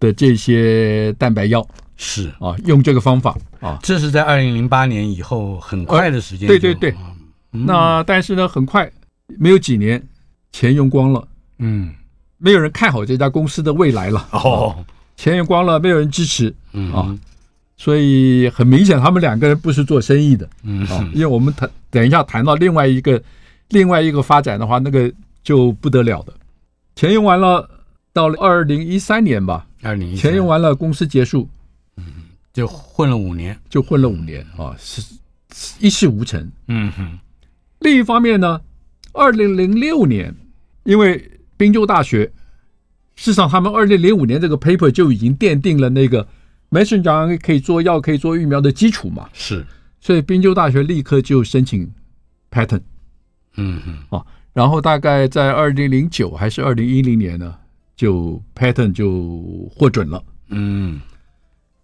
[0.01, 1.65] 的这些蛋白药，
[1.95, 2.29] 是。
[2.41, 6.93] 啊，用这个方法啊，这是在二零零八年以后很快的时间，对对对，
[7.51, 8.91] 那但是呢，很快。
[9.39, 10.01] 没有几年，
[10.51, 11.25] 钱用光了，
[11.59, 11.93] 嗯，
[12.37, 14.27] 没有人看好这家公司的未来了。
[14.31, 14.85] 哦，
[15.17, 17.17] 钱用光了，没有人支持，嗯啊，
[17.75, 23.21] 所以很明显，他们两个人不是做生意的，嗯啊，因为我们谈等一下谈到另外一个
[23.67, 25.11] 另外一个发展的话，那个
[25.43, 26.31] 就不得了的。
[26.95, 27.69] 钱用完了，
[28.13, 31.49] 到了二零一三年吧，二零一三，钱用完了，公司结束，
[31.97, 32.05] 嗯，
[32.53, 35.01] 就混了五年，就混了五年啊，是
[35.79, 36.49] 一事无成。
[36.67, 37.19] 嗯哼，
[37.79, 38.61] 另一方面呢。
[39.13, 40.35] 二零零六年，
[40.83, 42.31] 因为宾州大学，
[43.17, 46.25] 事实上他们二零零五年这个 paper 就已经奠定了那个
[46.69, 49.27] messenger 可以做药、可以做疫苗的基础嘛。
[49.33, 49.65] 是，
[49.99, 51.91] 所以宾州大学立刻就申请
[52.51, 52.81] patent。
[53.55, 57.55] 嗯嗯，啊，然后大概在二零零九还是二零一零年呢，
[57.95, 60.23] 就 patent 就获准了。
[60.49, 61.01] 嗯，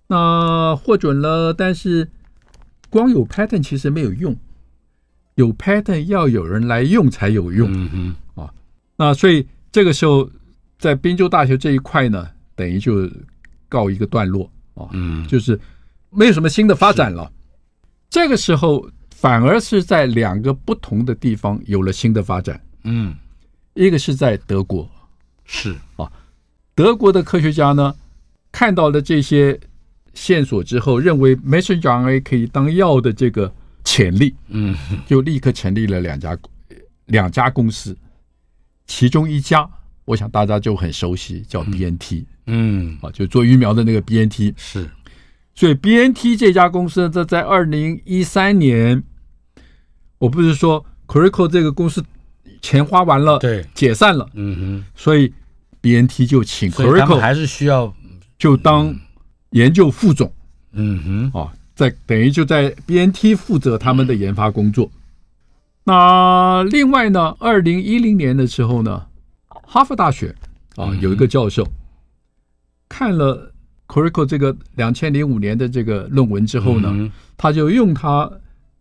[0.05, 2.07] 那获准了，但是
[2.91, 4.37] 光有 patent 其实没有用，
[5.33, 7.67] 有 patent 要有人来用才有用。
[7.71, 7.89] 嗯
[8.35, 8.53] 哼，啊，
[8.97, 10.29] 那所以这个时候
[10.83, 13.09] 在宾州大学这一块呢，等于就
[13.69, 15.57] 告一个段落啊，嗯，就是
[16.09, 17.31] 没有什么新的发展了。
[18.09, 22.61] 这个时候反而是在两个不同的地方有了新的发展。
[22.83, 23.15] 嗯，
[23.75, 24.85] 一个是在德国，
[25.45, 26.11] 是啊，
[26.75, 27.95] 德国的科学家呢，
[28.51, 29.57] 看到了这些
[30.13, 33.49] 线索之后，认为 messenger RNA 可以当药的这个
[33.85, 34.75] 潜力，嗯，
[35.07, 36.37] 就立刻成立了两家
[37.05, 37.97] 两家公司，
[38.85, 39.65] 其中一家
[40.05, 44.89] 我想大家就很熟悉，叫 BNT，嗯，啊，就做疫苗的那个 BNT，是，
[45.55, 49.03] 所以 BNT 这家公司这在二零一三年，
[50.17, 52.03] 我不是说 Corico 这个公司。
[52.61, 55.33] 钱花完了，对，解散了，嗯哼，所以
[55.81, 57.93] BNT 就请 Corico 还是需要
[58.37, 58.95] 就当
[59.49, 60.31] 研究副总，
[60.71, 64.89] 嗯哼，啊，在等于就在 BNT 负责他们的研发工作。
[65.83, 69.07] 那另外呢，二零一零年的时候呢，
[69.73, 70.35] 哈佛大学
[70.75, 71.67] 啊有一个教授
[72.87, 73.51] 看了
[73.87, 78.31] Corico 这个两千零五年的这个论文之后呢，他就用他。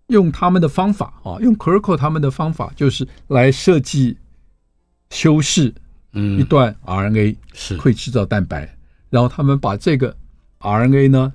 [0.08, 4.18] 用他们的方法啊，用 Corico 他们的方法，就是来设计
[5.08, 5.72] 修饰
[6.12, 7.78] 一段 RNA，是。
[7.78, 8.76] 会制造蛋白，
[9.08, 10.14] 然后他们把这个
[10.60, 11.32] RNA 呢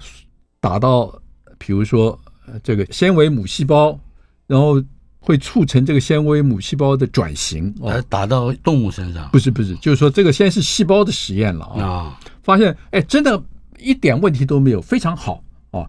[0.59, 1.19] 打到，
[1.57, 2.19] 比如说
[2.61, 3.99] 这个纤维母细胞，
[4.45, 4.79] 然后
[5.27, 9.27] 会促成这个纤维母细胞的转型，来打到动物身上？
[9.29, 13.43] 不是不是，就是说这个先是细胞的实验了啊，发现哎，真的
[13.77, 15.85] 一点问题都没有，非常好啊。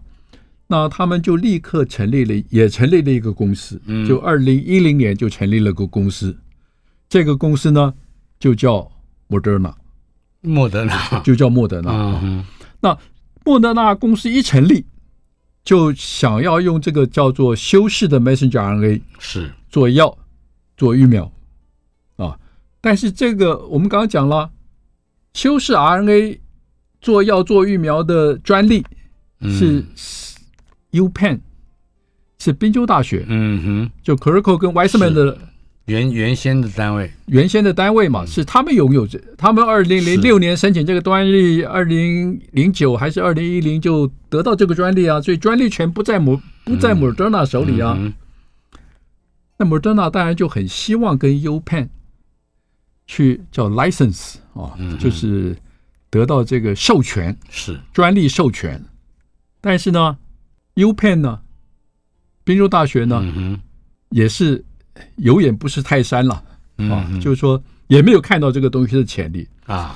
[0.67, 6.37] 那他们就立刻成立了，也成立了一个公司，就二零一零年就成立了个公司，
[7.07, 7.93] 这个公司呢
[8.41, 8.91] 就叫
[9.27, 9.73] 莫德纳，
[10.41, 11.21] 莫德纳。
[11.21, 12.43] 就叫莫德纳。
[12.81, 12.97] 那
[13.45, 14.85] 莫德纳公司一成立，
[15.69, 19.51] 就想要用这个叫做修饰的 messenger RNA 是。
[19.69, 20.17] 做药
[20.75, 21.31] 做疫苗。
[22.15, 22.39] 啊，
[22.81, 24.49] 但是这个我们刚刚讲了，
[25.35, 26.39] 修饰 RNA
[26.99, 28.83] 做药做疫苗的专利
[29.43, 29.85] 是。
[30.91, 31.39] UPenn
[32.39, 35.37] 是宾州大学，嗯哼，就 c u r i c o 跟 Weissman 的
[35.89, 47.97] 原原先的单位，原先的单位嘛，是他们拥有这，他们二零零六年申请这个专利，二零零九还是二零一零就得到这个专利啊，所以专利权不在某不在 Moderna 手里啊。
[49.57, 51.89] 那 Moderna 当然就很希望跟 UPenn
[53.05, 55.57] 去叫 license 啊，就是
[56.09, 57.79] 得到这个授权，是。
[57.91, 58.83] 专利授权，
[59.59, 60.17] 但是呢。
[60.75, 61.41] UPenn 呢，
[62.45, 63.59] 宾州大学呢，嗯、
[64.11, 64.63] 也是
[65.15, 66.43] 有眼不识泰山了、
[66.77, 69.47] 嗯、啊，就是说也没有看到这个东西的潜力。
[69.65, 69.95] 啊。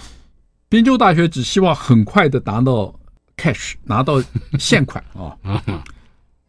[0.69, 2.93] 宾州大学只希望很快的拿到
[3.37, 4.23] cash，拿到
[4.57, 5.37] 现款啊，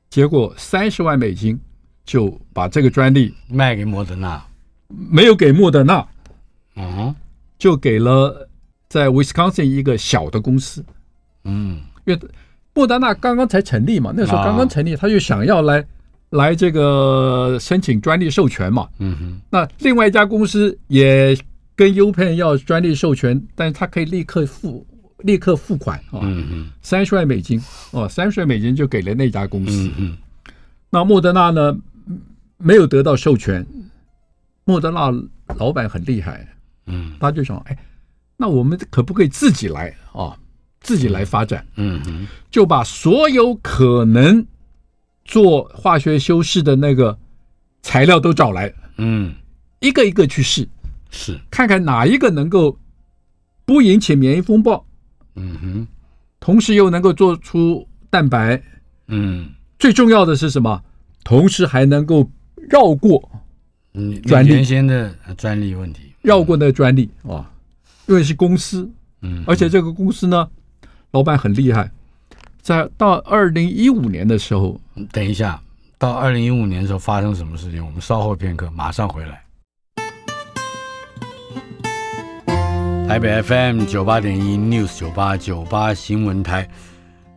[0.08, 1.58] 结果三十万美金
[2.04, 4.42] 就把这个专利卖给莫德纳，
[4.88, 6.06] 没有给莫德纳，
[6.76, 7.14] 嗯，
[7.58, 8.48] 就给了
[8.88, 10.84] 在 Wisconsin 一个小的公司，
[11.44, 12.20] 嗯，因为。
[12.76, 15.86] 莫德纳刚刚才成立嘛，那时候刚刚成立，他就想要来
[16.34, 18.88] 来这个申请专利授权嘛。
[18.98, 19.40] 嗯哼。
[19.50, 21.36] 那另外一家公司也
[21.74, 24.86] 跟 UPenn 要专利授权，但是他可以立刻付
[25.18, 26.20] 立刻付款啊。
[26.22, 26.70] 嗯嗯。
[26.82, 27.60] 三十万美金
[27.92, 29.90] 哦，三十万美金就给了那家公司。
[29.96, 30.16] 嗯。
[30.90, 31.76] 那莫德纳呢，
[32.58, 33.66] 没有得到授权。
[34.64, 35.12] 莫德纳
[35.56, 36.46] 老板很厉害。
[36.86, 37.12] 嗯。
[37.18, 37.76] 他就想，哎，
[38.36, 40.36] 那我们可不可以自己来啊？
[40.80, 44.44] 自己来发展，嗯哼，就把所有可能
[45.24, 47.18] 做化学修饰的那个
[47.82, 49.34] 材料都找来，嗯，
[49.80, 50.68] 一个一个去试，
[51.10, 51.38] 是。
[51.50, 52.78] 看看哪一个能够
[53.64, 54.84] 不引起免疫风暴，
[55.36, 55.86] 嗯哼，
[56.40, 58.62] 同时又能够做出蛋白，
[59.08, 60.82] 嗯，最重要的是什么？
[61.24, 62.30] 同时还能够
[62.68, 63.30] 绕过
[63.94, 64.50] 嗯专利。
[64.50, 67.50] 原先的专利问题，绕过那个专利啊，
[68.06, 68.90] 因为是公司，
[69.22, 70.48] 嗯，而且这个公司呢。
[71.12, 71.88] 老板很厉害，
[72.64, 74.80] 在到二零一五年的时候，
[75.12, 75.60] 等一下，
[75.98, 77.84] 到二零一五年的时候发生什么事情？
[77.84, 79.44] 我们稍后片刻马上回来。
[83.06, 86.66] 台北 FM 九八点一 News 九八九八新闻台，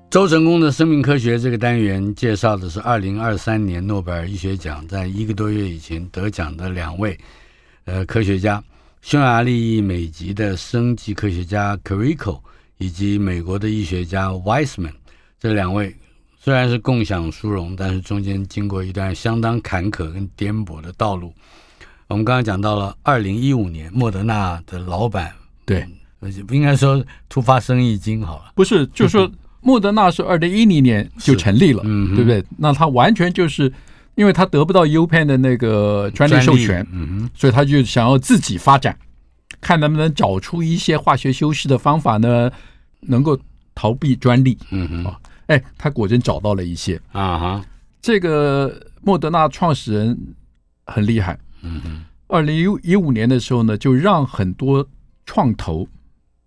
[0.09, 7.19] 周成功的生命科学这个单元介绍的是二零二三年诺贝尔医学奖在一个多月以前得奖的两位
[7.83, 8.63] 呃科学家，
[9.01, 12.39] 匈牙利裔美籍的生技科学家 Carico
[12.77, 14.93] 以及美国的医学家 Weissman，
[15.39, 15.95] 这两位
[16.39, 21.33] 虽然是共享殊荣，但是中间经过一段相当坎坷跟颠簸的道路。
[22.07, 25.31] 我们刚刚讲到了二零一五年，莫德纳的老板
[25.65, 25.87] 对。
[26.19, 29.31] 而且不应该说突发生意经好了，不是，就是说
[29.61, 32.43] 莫德纳是二零一零年就成立了，嗯，对不对？
[32.57, 33.71] 那他完全就是
[34.15, 38.97] 因为他得不到 UPenn 的那个专利授权，嗯，所以他就想要自己发展，
[39.61, 42.51] 看能不能找出一些化学修饰的方法呢，
[43.01, 43.39] 能够
[43.77, 45.15] 逃避专利，嗯哼，
[45.45, 46.99] 哎，他果真找到了一些。
[47.11, 47.65] 啊哈。
[48.01, 50.17] 这个莫德纳创始人
[50.87, 52.03] 很厉害，嗯哼。
[52.27, 54.85] 二零一五年的时候呢，就让很多
[55.25, 55.87] 创投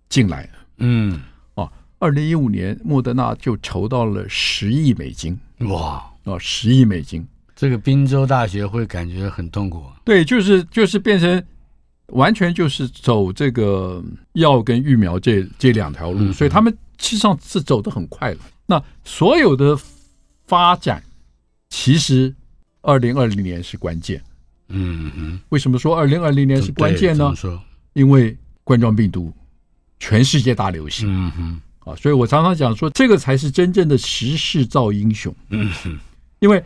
[0.09, 1.21] 进来，嗯，
[1.55, 1.71] 哦，
[2.01, 11.43] 二零一五年莫德纳就筹到了十亿美金，哇，哦，十亿美金，这个宾州大学会感觉很痛苦，对，就是就是变成
[12.09, 14.03] 完全就是走这个
[14.35, 18.39] 药跟疫苗这这两条路，嗯，所以他们实际上是走得很快了。
[18.67, 19.77] 那所有的
[20.47, 21.03] 发展，
[21.71, 22.33] 其实
[22.83, 24.23] 二零二零年是关键。
[24.69, 27.35] 嗯哼，为什么说二零二零年是关键呢？
[27.95, 29.33] 因为冠状病毒
[29.99, 31.09] 全世界大流行。
[31.09, 35.35] 嗯哼，啊，所以我常常讲说，这个才是真正的时势造英雄。
[35.49, 35.99] 嗯哼，
[36.39, 36.63] 因为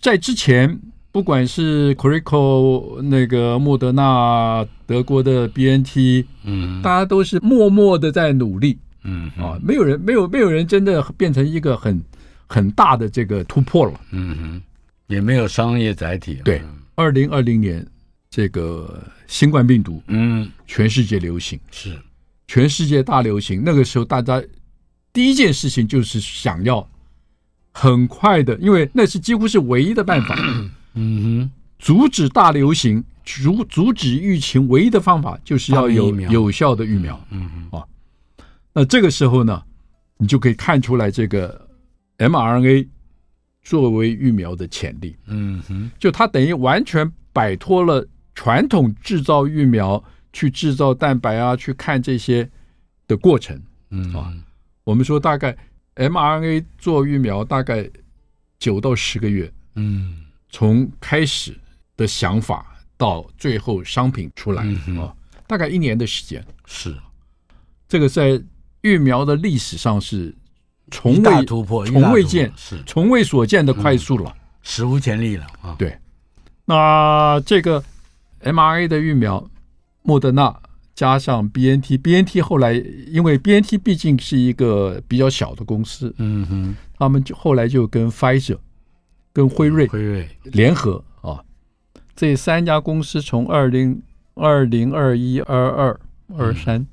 [0.00, 0.78] 在之前，
[1.10, 8.78] 不管是 Corico 那个莫德纳、德国的 BNT，嗯，大家都是默默的在努力。
[9.02, 12.02] 嗯，啊，没有人，没有，没有人真的变成一个很
[12.46, 14.00] 很大的这个突破了。
[14.10, 14.62] 嗯哼，
[15.06, 16.40] 也没有商业载体。
[16.44, 16.62] 对。
[16.96, 17.86] 二零二零年，
[18.28, 21.58] 这个新冠病毒，嗯，全世界流行。
[21.70, 21.98] 是，
[22.46, 23.62] 全世界大流行。
[23.64, 24.42] 那个时候，大家
[25.10, 26.86] 第一件事情就是想要
[27.72, 30.36] 很快的，因为那是几乎是唯一的办法，
[30.92, 37.84] 嗯哼，阻止大流行，阻阻止疫情唯一的方法就是要有有效的疫苗，嗯哼，啊，
[38.72, 39.62] 那这个时候呢，
[40.16, 41.68] 你就可以看出来这个
[42.18, 42.88] mRNA。
[43.62, 48.04] 作为疫苗的潜力，嗯哼，就它等于完全摆脱了
[48.34, 50.02] 传统制造疫苗
[50.32, 52.50] 去制造蛋白啊，去看这些
[53.06, 53.60] 的过程，
[53.90, 54.14] 嗯。
[54.14, 54.32] 啊，
[54.82, 55.54] 我们说大概
[55.94, 57.88] mRNA 做疫苗大概
[58.58, 61.54] 九到十个月，嗯，从开始
[61.98, 64.64] 的想法到最后商品出来
[64.98, 65.14] 啊，
[65.46, 66.96] 大概一年的时间，是。
[67.86, 68.42] 这个在
[68.82, 70.34] 疫苗的历史上是。
[70.92, 75.72] 从未突破，从未见，是从未所见的快速了，嗯、史无前例了啊！
[75.78, 75.96] 对，
[76.64, 77.80] 那这个
[78.42, 79.48] mRNA 的疫苗，
[80.02, 80.52] 莫德纳
[80.92, 82.72] 加上 BNT，BNT 后来
[83.06, 88.58] 因为 BNT 毕竟是一个比较小的公司，嗯哼，他们就后来就跟 Pfizer、
[89.32, 91.38] 跟辉瑞、辉瑞联合啊，
[92.16, 94.02] 这三家公司从二零
[94.34, 96.00] 二零、二一、二二、
[96.36, 96.84] 二三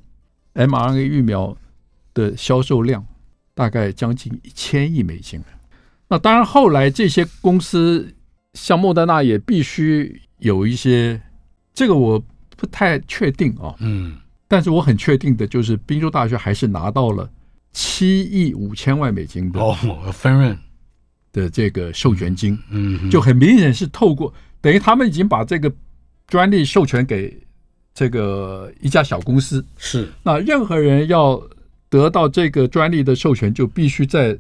[0.53, 1.57] mRNA 疫苗
[2.17, 3.05] 的销售量。
[3.57, 5.45] 大概将近一千亿美金了。
[6.07, 8.13] 那当然，后来这些公司
[8.53, 11.19] 像莫德纳也必须有一些，
[11.73, 12.23] 这个我
[12.55, 13.73] 不太确定啊。
[13.79, 14.15] 嗯，
[14.47, 17.27] 但是我很确定的就是，宾州大学还是拿到了
[17.73, 19.75] 七亿五千万美金的哦
[20.13, 20.55] 分润
[21.31, 22.55] 的这个授权金。
[22.69, 25.73] 嗯，就很明显是透过等于他们已经把这个
[26.27, 27.35] 专利授权给
[27.91, 29.65] 这个一家小公司。
[29.77, 31.41] 是，那任何人要。
[31.89, 34.37] 得到这个专利的授权，就必须在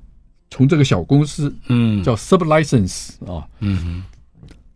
[0.49, 4.03] 从这个小公司，嗯，叫 sublicense 啊，嗯哼，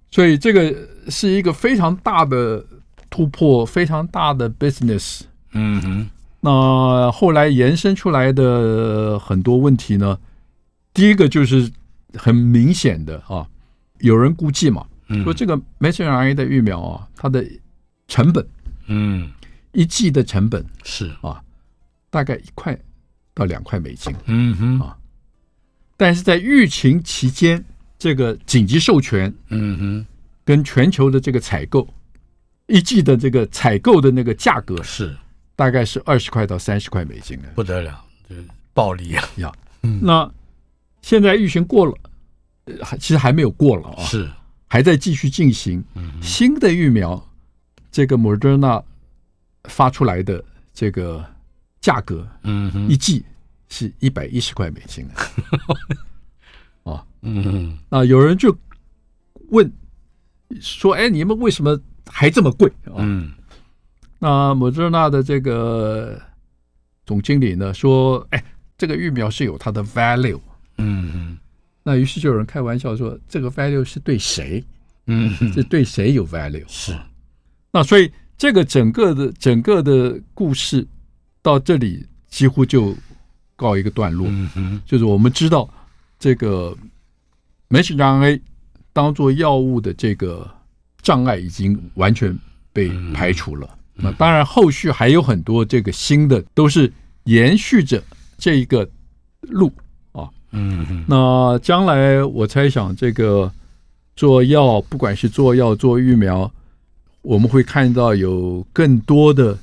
[0.09, 0.73] 所以这个
[1.09, 2.65] 是一个非常大的
[3.09, 5.21] 突破，非常大的 business，
[5.53, 6.09] 嗯哼。
[6.39, 10.17] 那后来延伸出来的很多问题呢，
[10.93, 11.69] 第一个就是
[12.15, 13.45] 很明显的啊，
[13.99, 14.85] 有人估计嘛，
[15.23, 17.45] 说这个 mRNA 的疫苗啊，它的
[18.07, 18.45] 成本，
[18.87, 19.29] 嗯，
[19.71, 21.11] 一剂的成本是。
[21.21, 21.41] 啊。
[22.11, 22.79] 大概一块
[23.33, 24.79] 到两块美金，嗯哼。
[24.81, 24.95] 啊，
[25.97, 27.65] 但是在疫情期间，
[27.97, 30.05] 这个紧急授权，嗯哼，
[30.45, 31.87] 跟全球的这个采购，
[32.67, 35.17] 一季的这个采购的那个价格是。
[35.53, 38.43] 大概是二十块到三十块美金的，不得了，就是
[38.73, 39.29] 暴利啊！
[39.35, 39.51] 呀，
[40.01, 40.31] 那
[41.03, 41.93] 现在疫情过了，
[42.81, 44.27] 还其实还没有过了啊，是。
[44.67, 45.83] 还在继续进行。
[45.93, 47.29] 嗯新的疫苗，
[47.91, 48.81] 这个莫德纳
[49.65, 50.43] 发出来的
[50.73, 51.23] 这个。
[51.81, 53.25] 价格，嗯哼，一剂
[53.67, 55.03] 是一百一十块美金
[56.83, 58.55] 啊， 嗯哼，啊，有人就
[59.49, 59.69] 问
[60.61, 62.71] 说，哎，你们为什么还这么贵？
[62.95, 63.31] 嗯，
[64.19, 66.21] 那莫德纳的这个
[67.03, 68.43] 总经理呢说，哎，
[68.77, 70.39] 这个疫苗是有它的 value，
[70.77, 71.37] 嗯哼，
[71.81, 74.63] 那于是就有人开玩笑说，这个 value 是对谁？
[75.07, 76.63] 嗯哼，是对谁有 value？
[76.67, 76.95] 是，
[77.71, 80.87] 那所以这个整个的整个的故事。
[81.41, 82.95] 到这里几乎就
[83.55, 85.69] 告一个段落，嗯，就是我们知道
[86.19, 86.75] 这个
[87.69, 88.41] mRNA
[88.93, 90.49] 当做药物的这个
[91.01, 92.37] 障碍已经完全
[92.73, 96.91] 被排除了，那当然后续还有很多这个新的，都是
[97.25, 98.01] 延续着
[98.37, 98.87] 这一个
[99.41, 99.71] 路
[100.11, 100.29] 啊。
[100.51, 101.05] 嗯嗯。
[101.07, 103.51] 那将来我猜想，这个
[104.15, 106.51] 做药，不管是做药做疫苗，
[107.21, 109.57] 我们会看到有更多的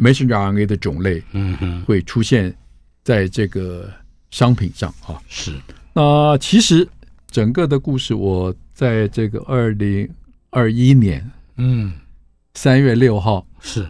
[0.00, 2.54] messenger RNA 的种类，嗯哼，会出现
[3.02, 3.88] 在这个
[4.30, 5.20] 商品上啊。
[5.28, 5.54] 是。
[5.92, 6.88] 那其实
[7.30, 10.08] 整个的故事，我在这个二零
[10.50, 11.92] 二一年，嗯，
[12.54, 13.86] 三月六号是。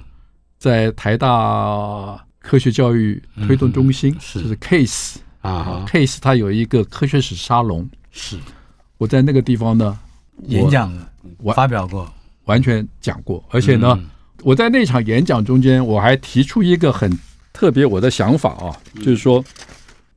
[0.58, 4.42] 在台大科学教育推动中心，是。
[4.42, 8.38] 就是 CASE 啊，CASE 它有一个科学史沙龙，是。
[8.98, 9.98] 我在那个地方呢
[10.48, 10.92] 演讲，
[11.38, 12.12] 我发表过，
[12.44, 13.98] 完全讲过，而且呢，
[14.43, 17.18] 我在那场演讲中间，我还提出一个很
[17.53, 19.45] 特别我的想法啊，就是说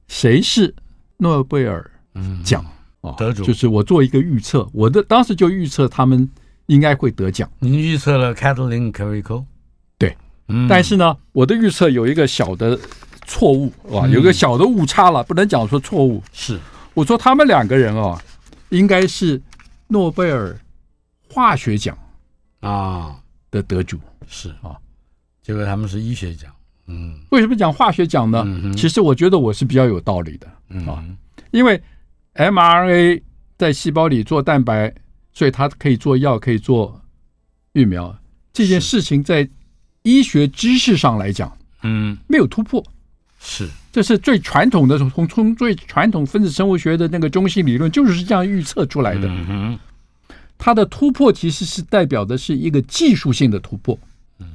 [0.07, 0.73] 谁是。
[1.17, 1.89] 诺贝尔
[2.43, 2.65] 奖
[2.99, 6.29] 啊，得主就是我做一个预测，我的当时就预测他们
[6.65, 7.49] 应该会得奖。
[7.59, 9.45] 您预测了 Kathleen Carrico，
[9.97, 10.17] 对，
[10.67, 12.77] 但是呢，我的预测有一个小的
[13.25, 16.21] 错误啊，有个小的误差了，不能讲说错误。
[16.33, 16.59] 是，
[16.93, 18.21] 我说他们两个人啊，
[18.67, 19.41] 应该是
[19.87, 20.59] 诺贝尔
[21.29, 21.97] 化学奖
[22.59, 23.15] 啊
[23.53, 23.99] 的得主。
[24.27, 24.75] 是啊，
[25.43, 26.51] 结果他们是医学奖。
[26.87, 28.45] 嗯，为什么讲化学奖呢？
[28.75, 30.47] 其实我觉得我是比较有道理的。
[30.91, 31.05] 啊，
[31.51, 31.81] 因为
[32.33, 33.21] mRNA
[33.57, 34.93] 在细胞里做蛋白，
[35.31, 36.99] 所以它可以做药，可以做
[37.71, 38.13] 疫苗。
[38.51, 39.47] 这件事情在
[40.01, 42.83] 医学知识上来讲，嗯，没有突破。
[43.39, 49.27] 是，这是最传统的，从从最传统分子生物学的那个中心理论就是这样预测出来的。
[49.29, 49.77] 嗯，
[50.63, 53.99] 它的突破其实是代表的是一个技术性的突破。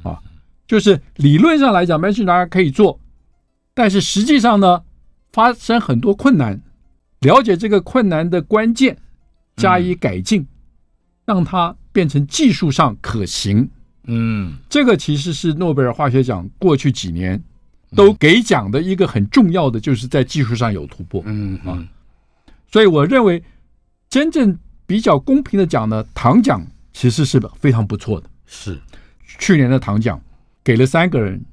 [0.01, 0.19] 啊，
[0.67, 2.99] 就是理论上来讲，mRNA 可以做，
[3.75, 4.81] 但是实际上呢？
[5.31, 6.59] 发生很多困难，
[7.19, 8.97] 了解这个困难的关键，
[9.55, 10.47] 加以改进，嗯、
[11.25, 13.69] 让它变成技术上可行。
[14.05, 17.39] 嗯，这个其实是诺贝尔化学奖过去几年
[17.95, 21.21] 都给奖的一个很重要的，就是在技术上有突破。
[21.27, 21.77] 嗯啊，
[22.71, 23.43] 所以我认为
[24.09, 24.57] 真正
[24.89, 28.27] 比较公平的讲呢，糖奖其实是非常不错的。
[28.47, 28.81] 是
[29.37, 30.19] 去年的糖奖
[30.63, 31.45] 给了三个人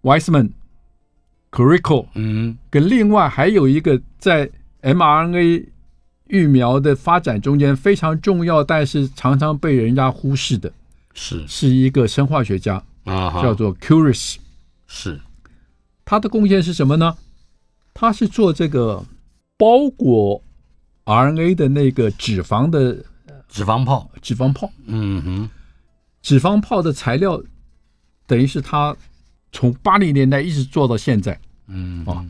[0.00, 0.52] ，Weissman。
[1.52, 4.48] Carrico 嗯，跟另外还有一个在
[4.82, 5.66] mRNA
[6.28, 10.72] 疫苗的发展中间非常重要，但是常常被人家忽视的，
[11.12, 14.36] 是是一个生化学家啊，叫做 Curis，
[14.86, 15.20] 是
[16.04, 17.16] 他的贡献是什么呢？
[17.92, 19.04] 他是做这个
[19.58, 20.40] 包裹
[21.10, 23.04] RNA 的那个脂肪的
[23.48, 25.50] 脂肪泡，脂肪泡，嗯哼，
[26.22, 27.42] 脂肪泡的材料
[28.26, 28.96] 等于是他。
[29.52, 31.36] 从八零年代一直做到现在，
[31.66, 32.24] 嗯啊，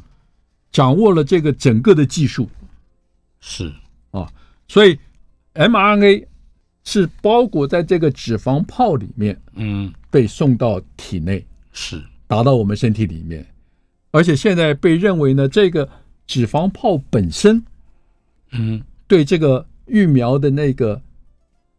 [0.72, 2.48] 掌握了这个整个的技术，
[3.40, 3.70] 是。
[4.10, 4.26] 啊，
[4.66, 4.98] 所以
[5.52, 6.24] mRNA
[6.82, 12.02] 是包裹在这个脂肪泡里面，嗯，被送到体内，是。
[12.26, 13.46] 达到我们身体里面，
[14.12, 15.86] 而且现在被认为呢，这个
[16.26, 17.62] 脂肪泡本身，
[18.52, 21.00] 嗯，对这个疫苗的那个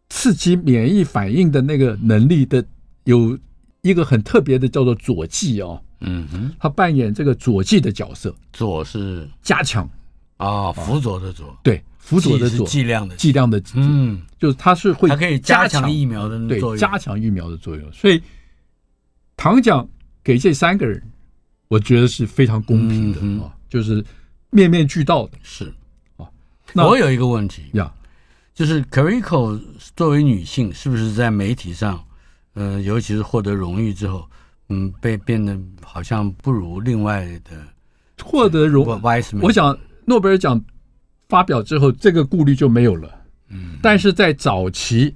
[0.10, 2.64] 刺激免疫反应的那个能力的
[3.06, 3.38] 有。
[3.84, 9.28] 一个很特别的叫做佐剂哦，嗯哼，他扮演这个佐剂的角色，佐是？
[9.42, 9.90] 加强。
[10.38, 13.32] 啊，辅佐的佐，对，辅佐的佐，剂量的剂。
[13.32, 17.92] 量的剂，嗯，就是它是会，它可以加强疫苗的对，加强疫苗的作用。
[17.92, 18.22] 所以
[19.36, 19.90] 糖奖
[20.24, 21.02] 给这三个人，
[21.68, 24.06] 我觉得是非常公平的啊，就是
[24.52, 25.40] 面面俱到的。
[25.42, 25.66] 是。
[25.66, 25.74] 啊，
[26.74, 27.92] 那我有一个问题呀，
[28.54, 29.62] 就是 Carrico
[29.96, 32.04] 作为女性，是不是在媒体上？
[32.56, 34.30] 嗯、呃，尤其是获得荣誉之后，
[34.70, 37.52] 嗯，被变得好像不如另外的
[38.22, 39.02] 获得荣誉。
[39.42, 40.62] 我想诺贝尔奖
[41.30, 43.10] 发表之后，这个顾虑就没有了。
[43.50, 45.16] 嗯，但是在早期，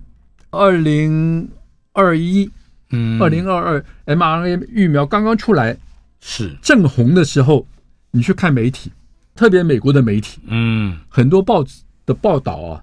[0.49, 1.49] 二零
[1.91, 2.49] 二一，
[2.91, 5.78] 嗯，二零二二 mRNA 疫苗刚刚出来，
[6.22, 7.68] 是正红的时候，
[8.12, 8.91] 你去看媒体，
[9.36, 12.82] 特别美国的媒体，嗯，很多报纸的报道啊，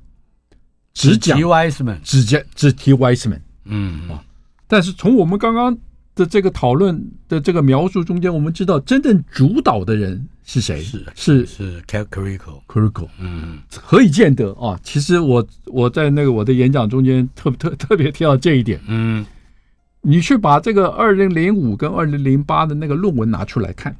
[0.92, 4.08] 只讲 Weissman，只讲只提 Weissman，嗯。
[4.10, 4.22] 啊。
[4.68, 5.76] 但是从我们刚刚
[6.14, 10.82] 的这个讨论的这个描述中间，我们知道真正主导的人是谁？
[10.82, 14.52] 是是是 Carrico Carrico，嗯，何以见得？
[14.54, 14.78] 啊？
[14.82, 19.24] 其实我我在那个我的演讲中间特 特特别提到这一点，嗯，
[20.02, 23.94] 你去把这个二零零五跟二零零八的那个论文拿出来看，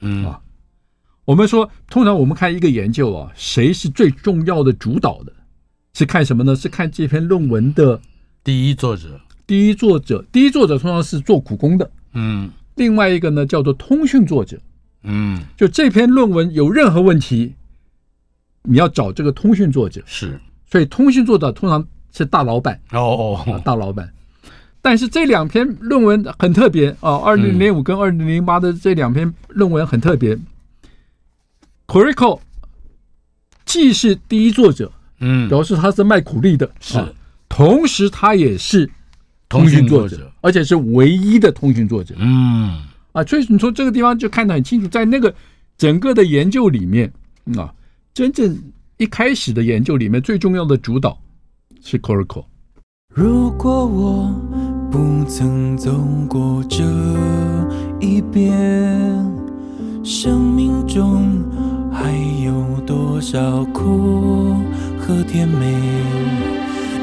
[0.00, 0.24] 嗯。
[0.26, 0.40] 啊，
[1.30, 5.32] 我们说通常我们看一个研究啊，谁是最重要的主导的？
[5.94, 6.56] 是看什么呢？
[6.56, 8.00] 是看这篇论文的
[8.42, 9.20] 第一作者。
[9.46, 14.58] 第一作者，第一作者通常是做苦工的，嗯，另外一个呢叫做通讯作者，
[15.04, 17.54] 嗯，就这篇论文有任何问题，
[18.64, 24.12] 你要找这个通讯作者，是，所以通讯作者通常是大老板，哦哦，大老板，
[24.82, 30.36] 但是这两篇论文很特别啊，二零零五跟二零零八的这两篇论文很特别。
[31.90, 32.38] Corico
[33.64, 37.04] 既是第一作者，嗯，表示他是卖苦力的，是，
[37.48, 38.88] 同时他也是
[39.48, 42.80] 通讯作者，而且是唯一的通讯作者，嗯，
[43.10, 45.34] 啊，所以你说这个地方就看得很清楚，在那个
[45.76, 47.12] 整个的研究里面
[47.56, 47.74] 啊，
[48.14, 48.56] 真正
[48.98, 51.20] 一开始的研究里面最重要的主导
[51.82, 52.44] 是 Corico。
[53.12, 54.32] 如果我
[54.92, 55.92] 不曾走
[56.28, 56.84] 过这
[58.00, 59.28] 一边，
[60.04, 61.44] 生命中
[61.92, 62.12] 还
[62.44, 64.64] 有多少苦
[64.98, 65.66] 和甜美？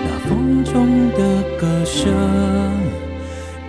[0.04, 2.12] 那风中的歌声，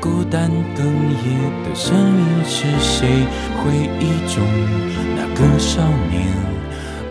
[0.01, 3.27] 孤单哽咽的声音是谁？
[3.59, 4.03] 回忆
[4.33, 4.43] 中
[5.17, 6.27] 那个少年。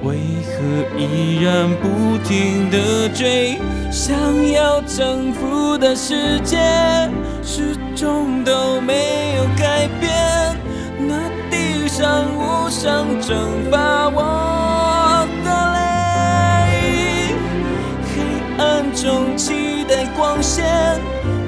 [0.03, 0.53] 为何
[0.97, 3.57] 依然不停的追？
[3.91, 4.15] 想
[4.51, 6.57] 要征服的世界，
[7.43, 10.55] 始终都没有改变。
[10.99, 11.29] 那
[11.97, 17.33] 战无声蒸发我的泪，
[18.05, 20.63] 黑暗中期待光线。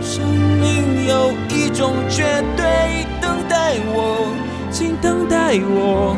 [0.01, 4.33] 生命有一种绝对，等待我，
[4.71, 6.17] 请等待我，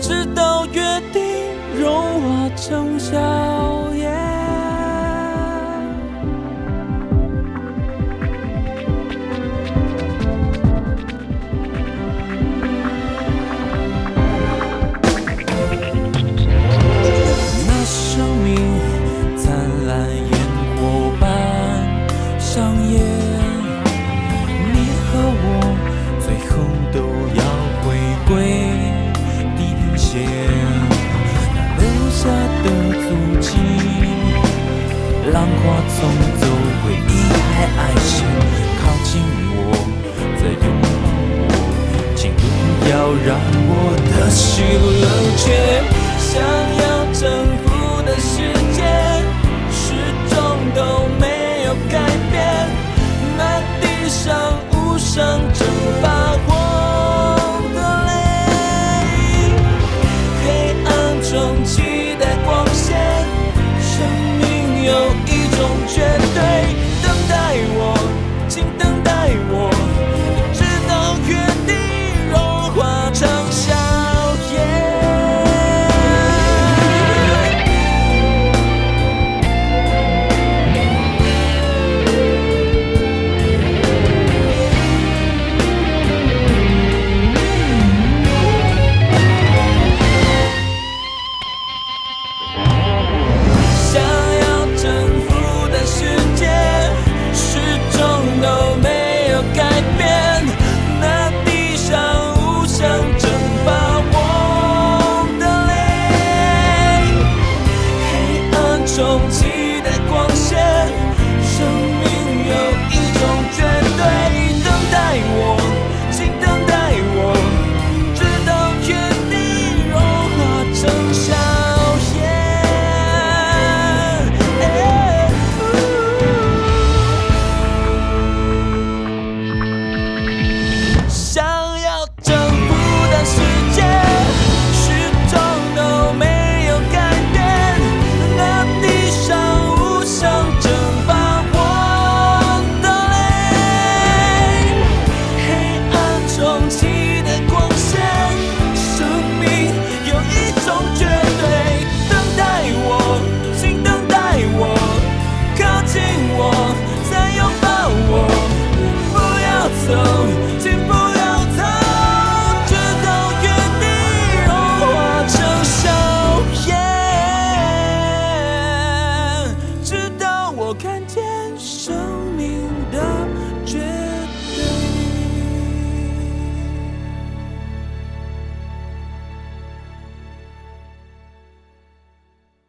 [0.00, 0.80] 直到约
[1.12, 1.24] 定。
[1.76, 3.18] 融化成笑
[35.66, 35.96] 我从
[36.40, 36.44] 走
[36.82, 37.12] 回忆，
[37.54, 38.12] 还爱谁
[38.80, 39.10] 靠近
[39.56, 39.72] 我，
[40.36, 40.84] 再拥抱
[41.40, 41.48] 我，
[42.14, 42.38] 请不
[42.90, 42.92] 要
[43.24, 43.28] 让
[43.70, 43.72] 我
[44.12, 44.44] 的心
[45.00, 45.06] 冷
[45.36, 45.42] 却。
[46.18, 46.32] 想
[46.82, 47.22] 要征
[47.64, 47.66] 服
[48.02, 48.32] 的世
[48.74, 48.78] 界，
[49.72, 49.82] 始
[50.28, 50.34] 终
[50.74, 50.78] 都
[51.18, 51.22] 没
[51.64, 51.92] 有改
[52.30, 52.34] 变。
[53.38, 53.40] 那
[53.80, 54.22] 地上
[54.72, 55.53] 无声。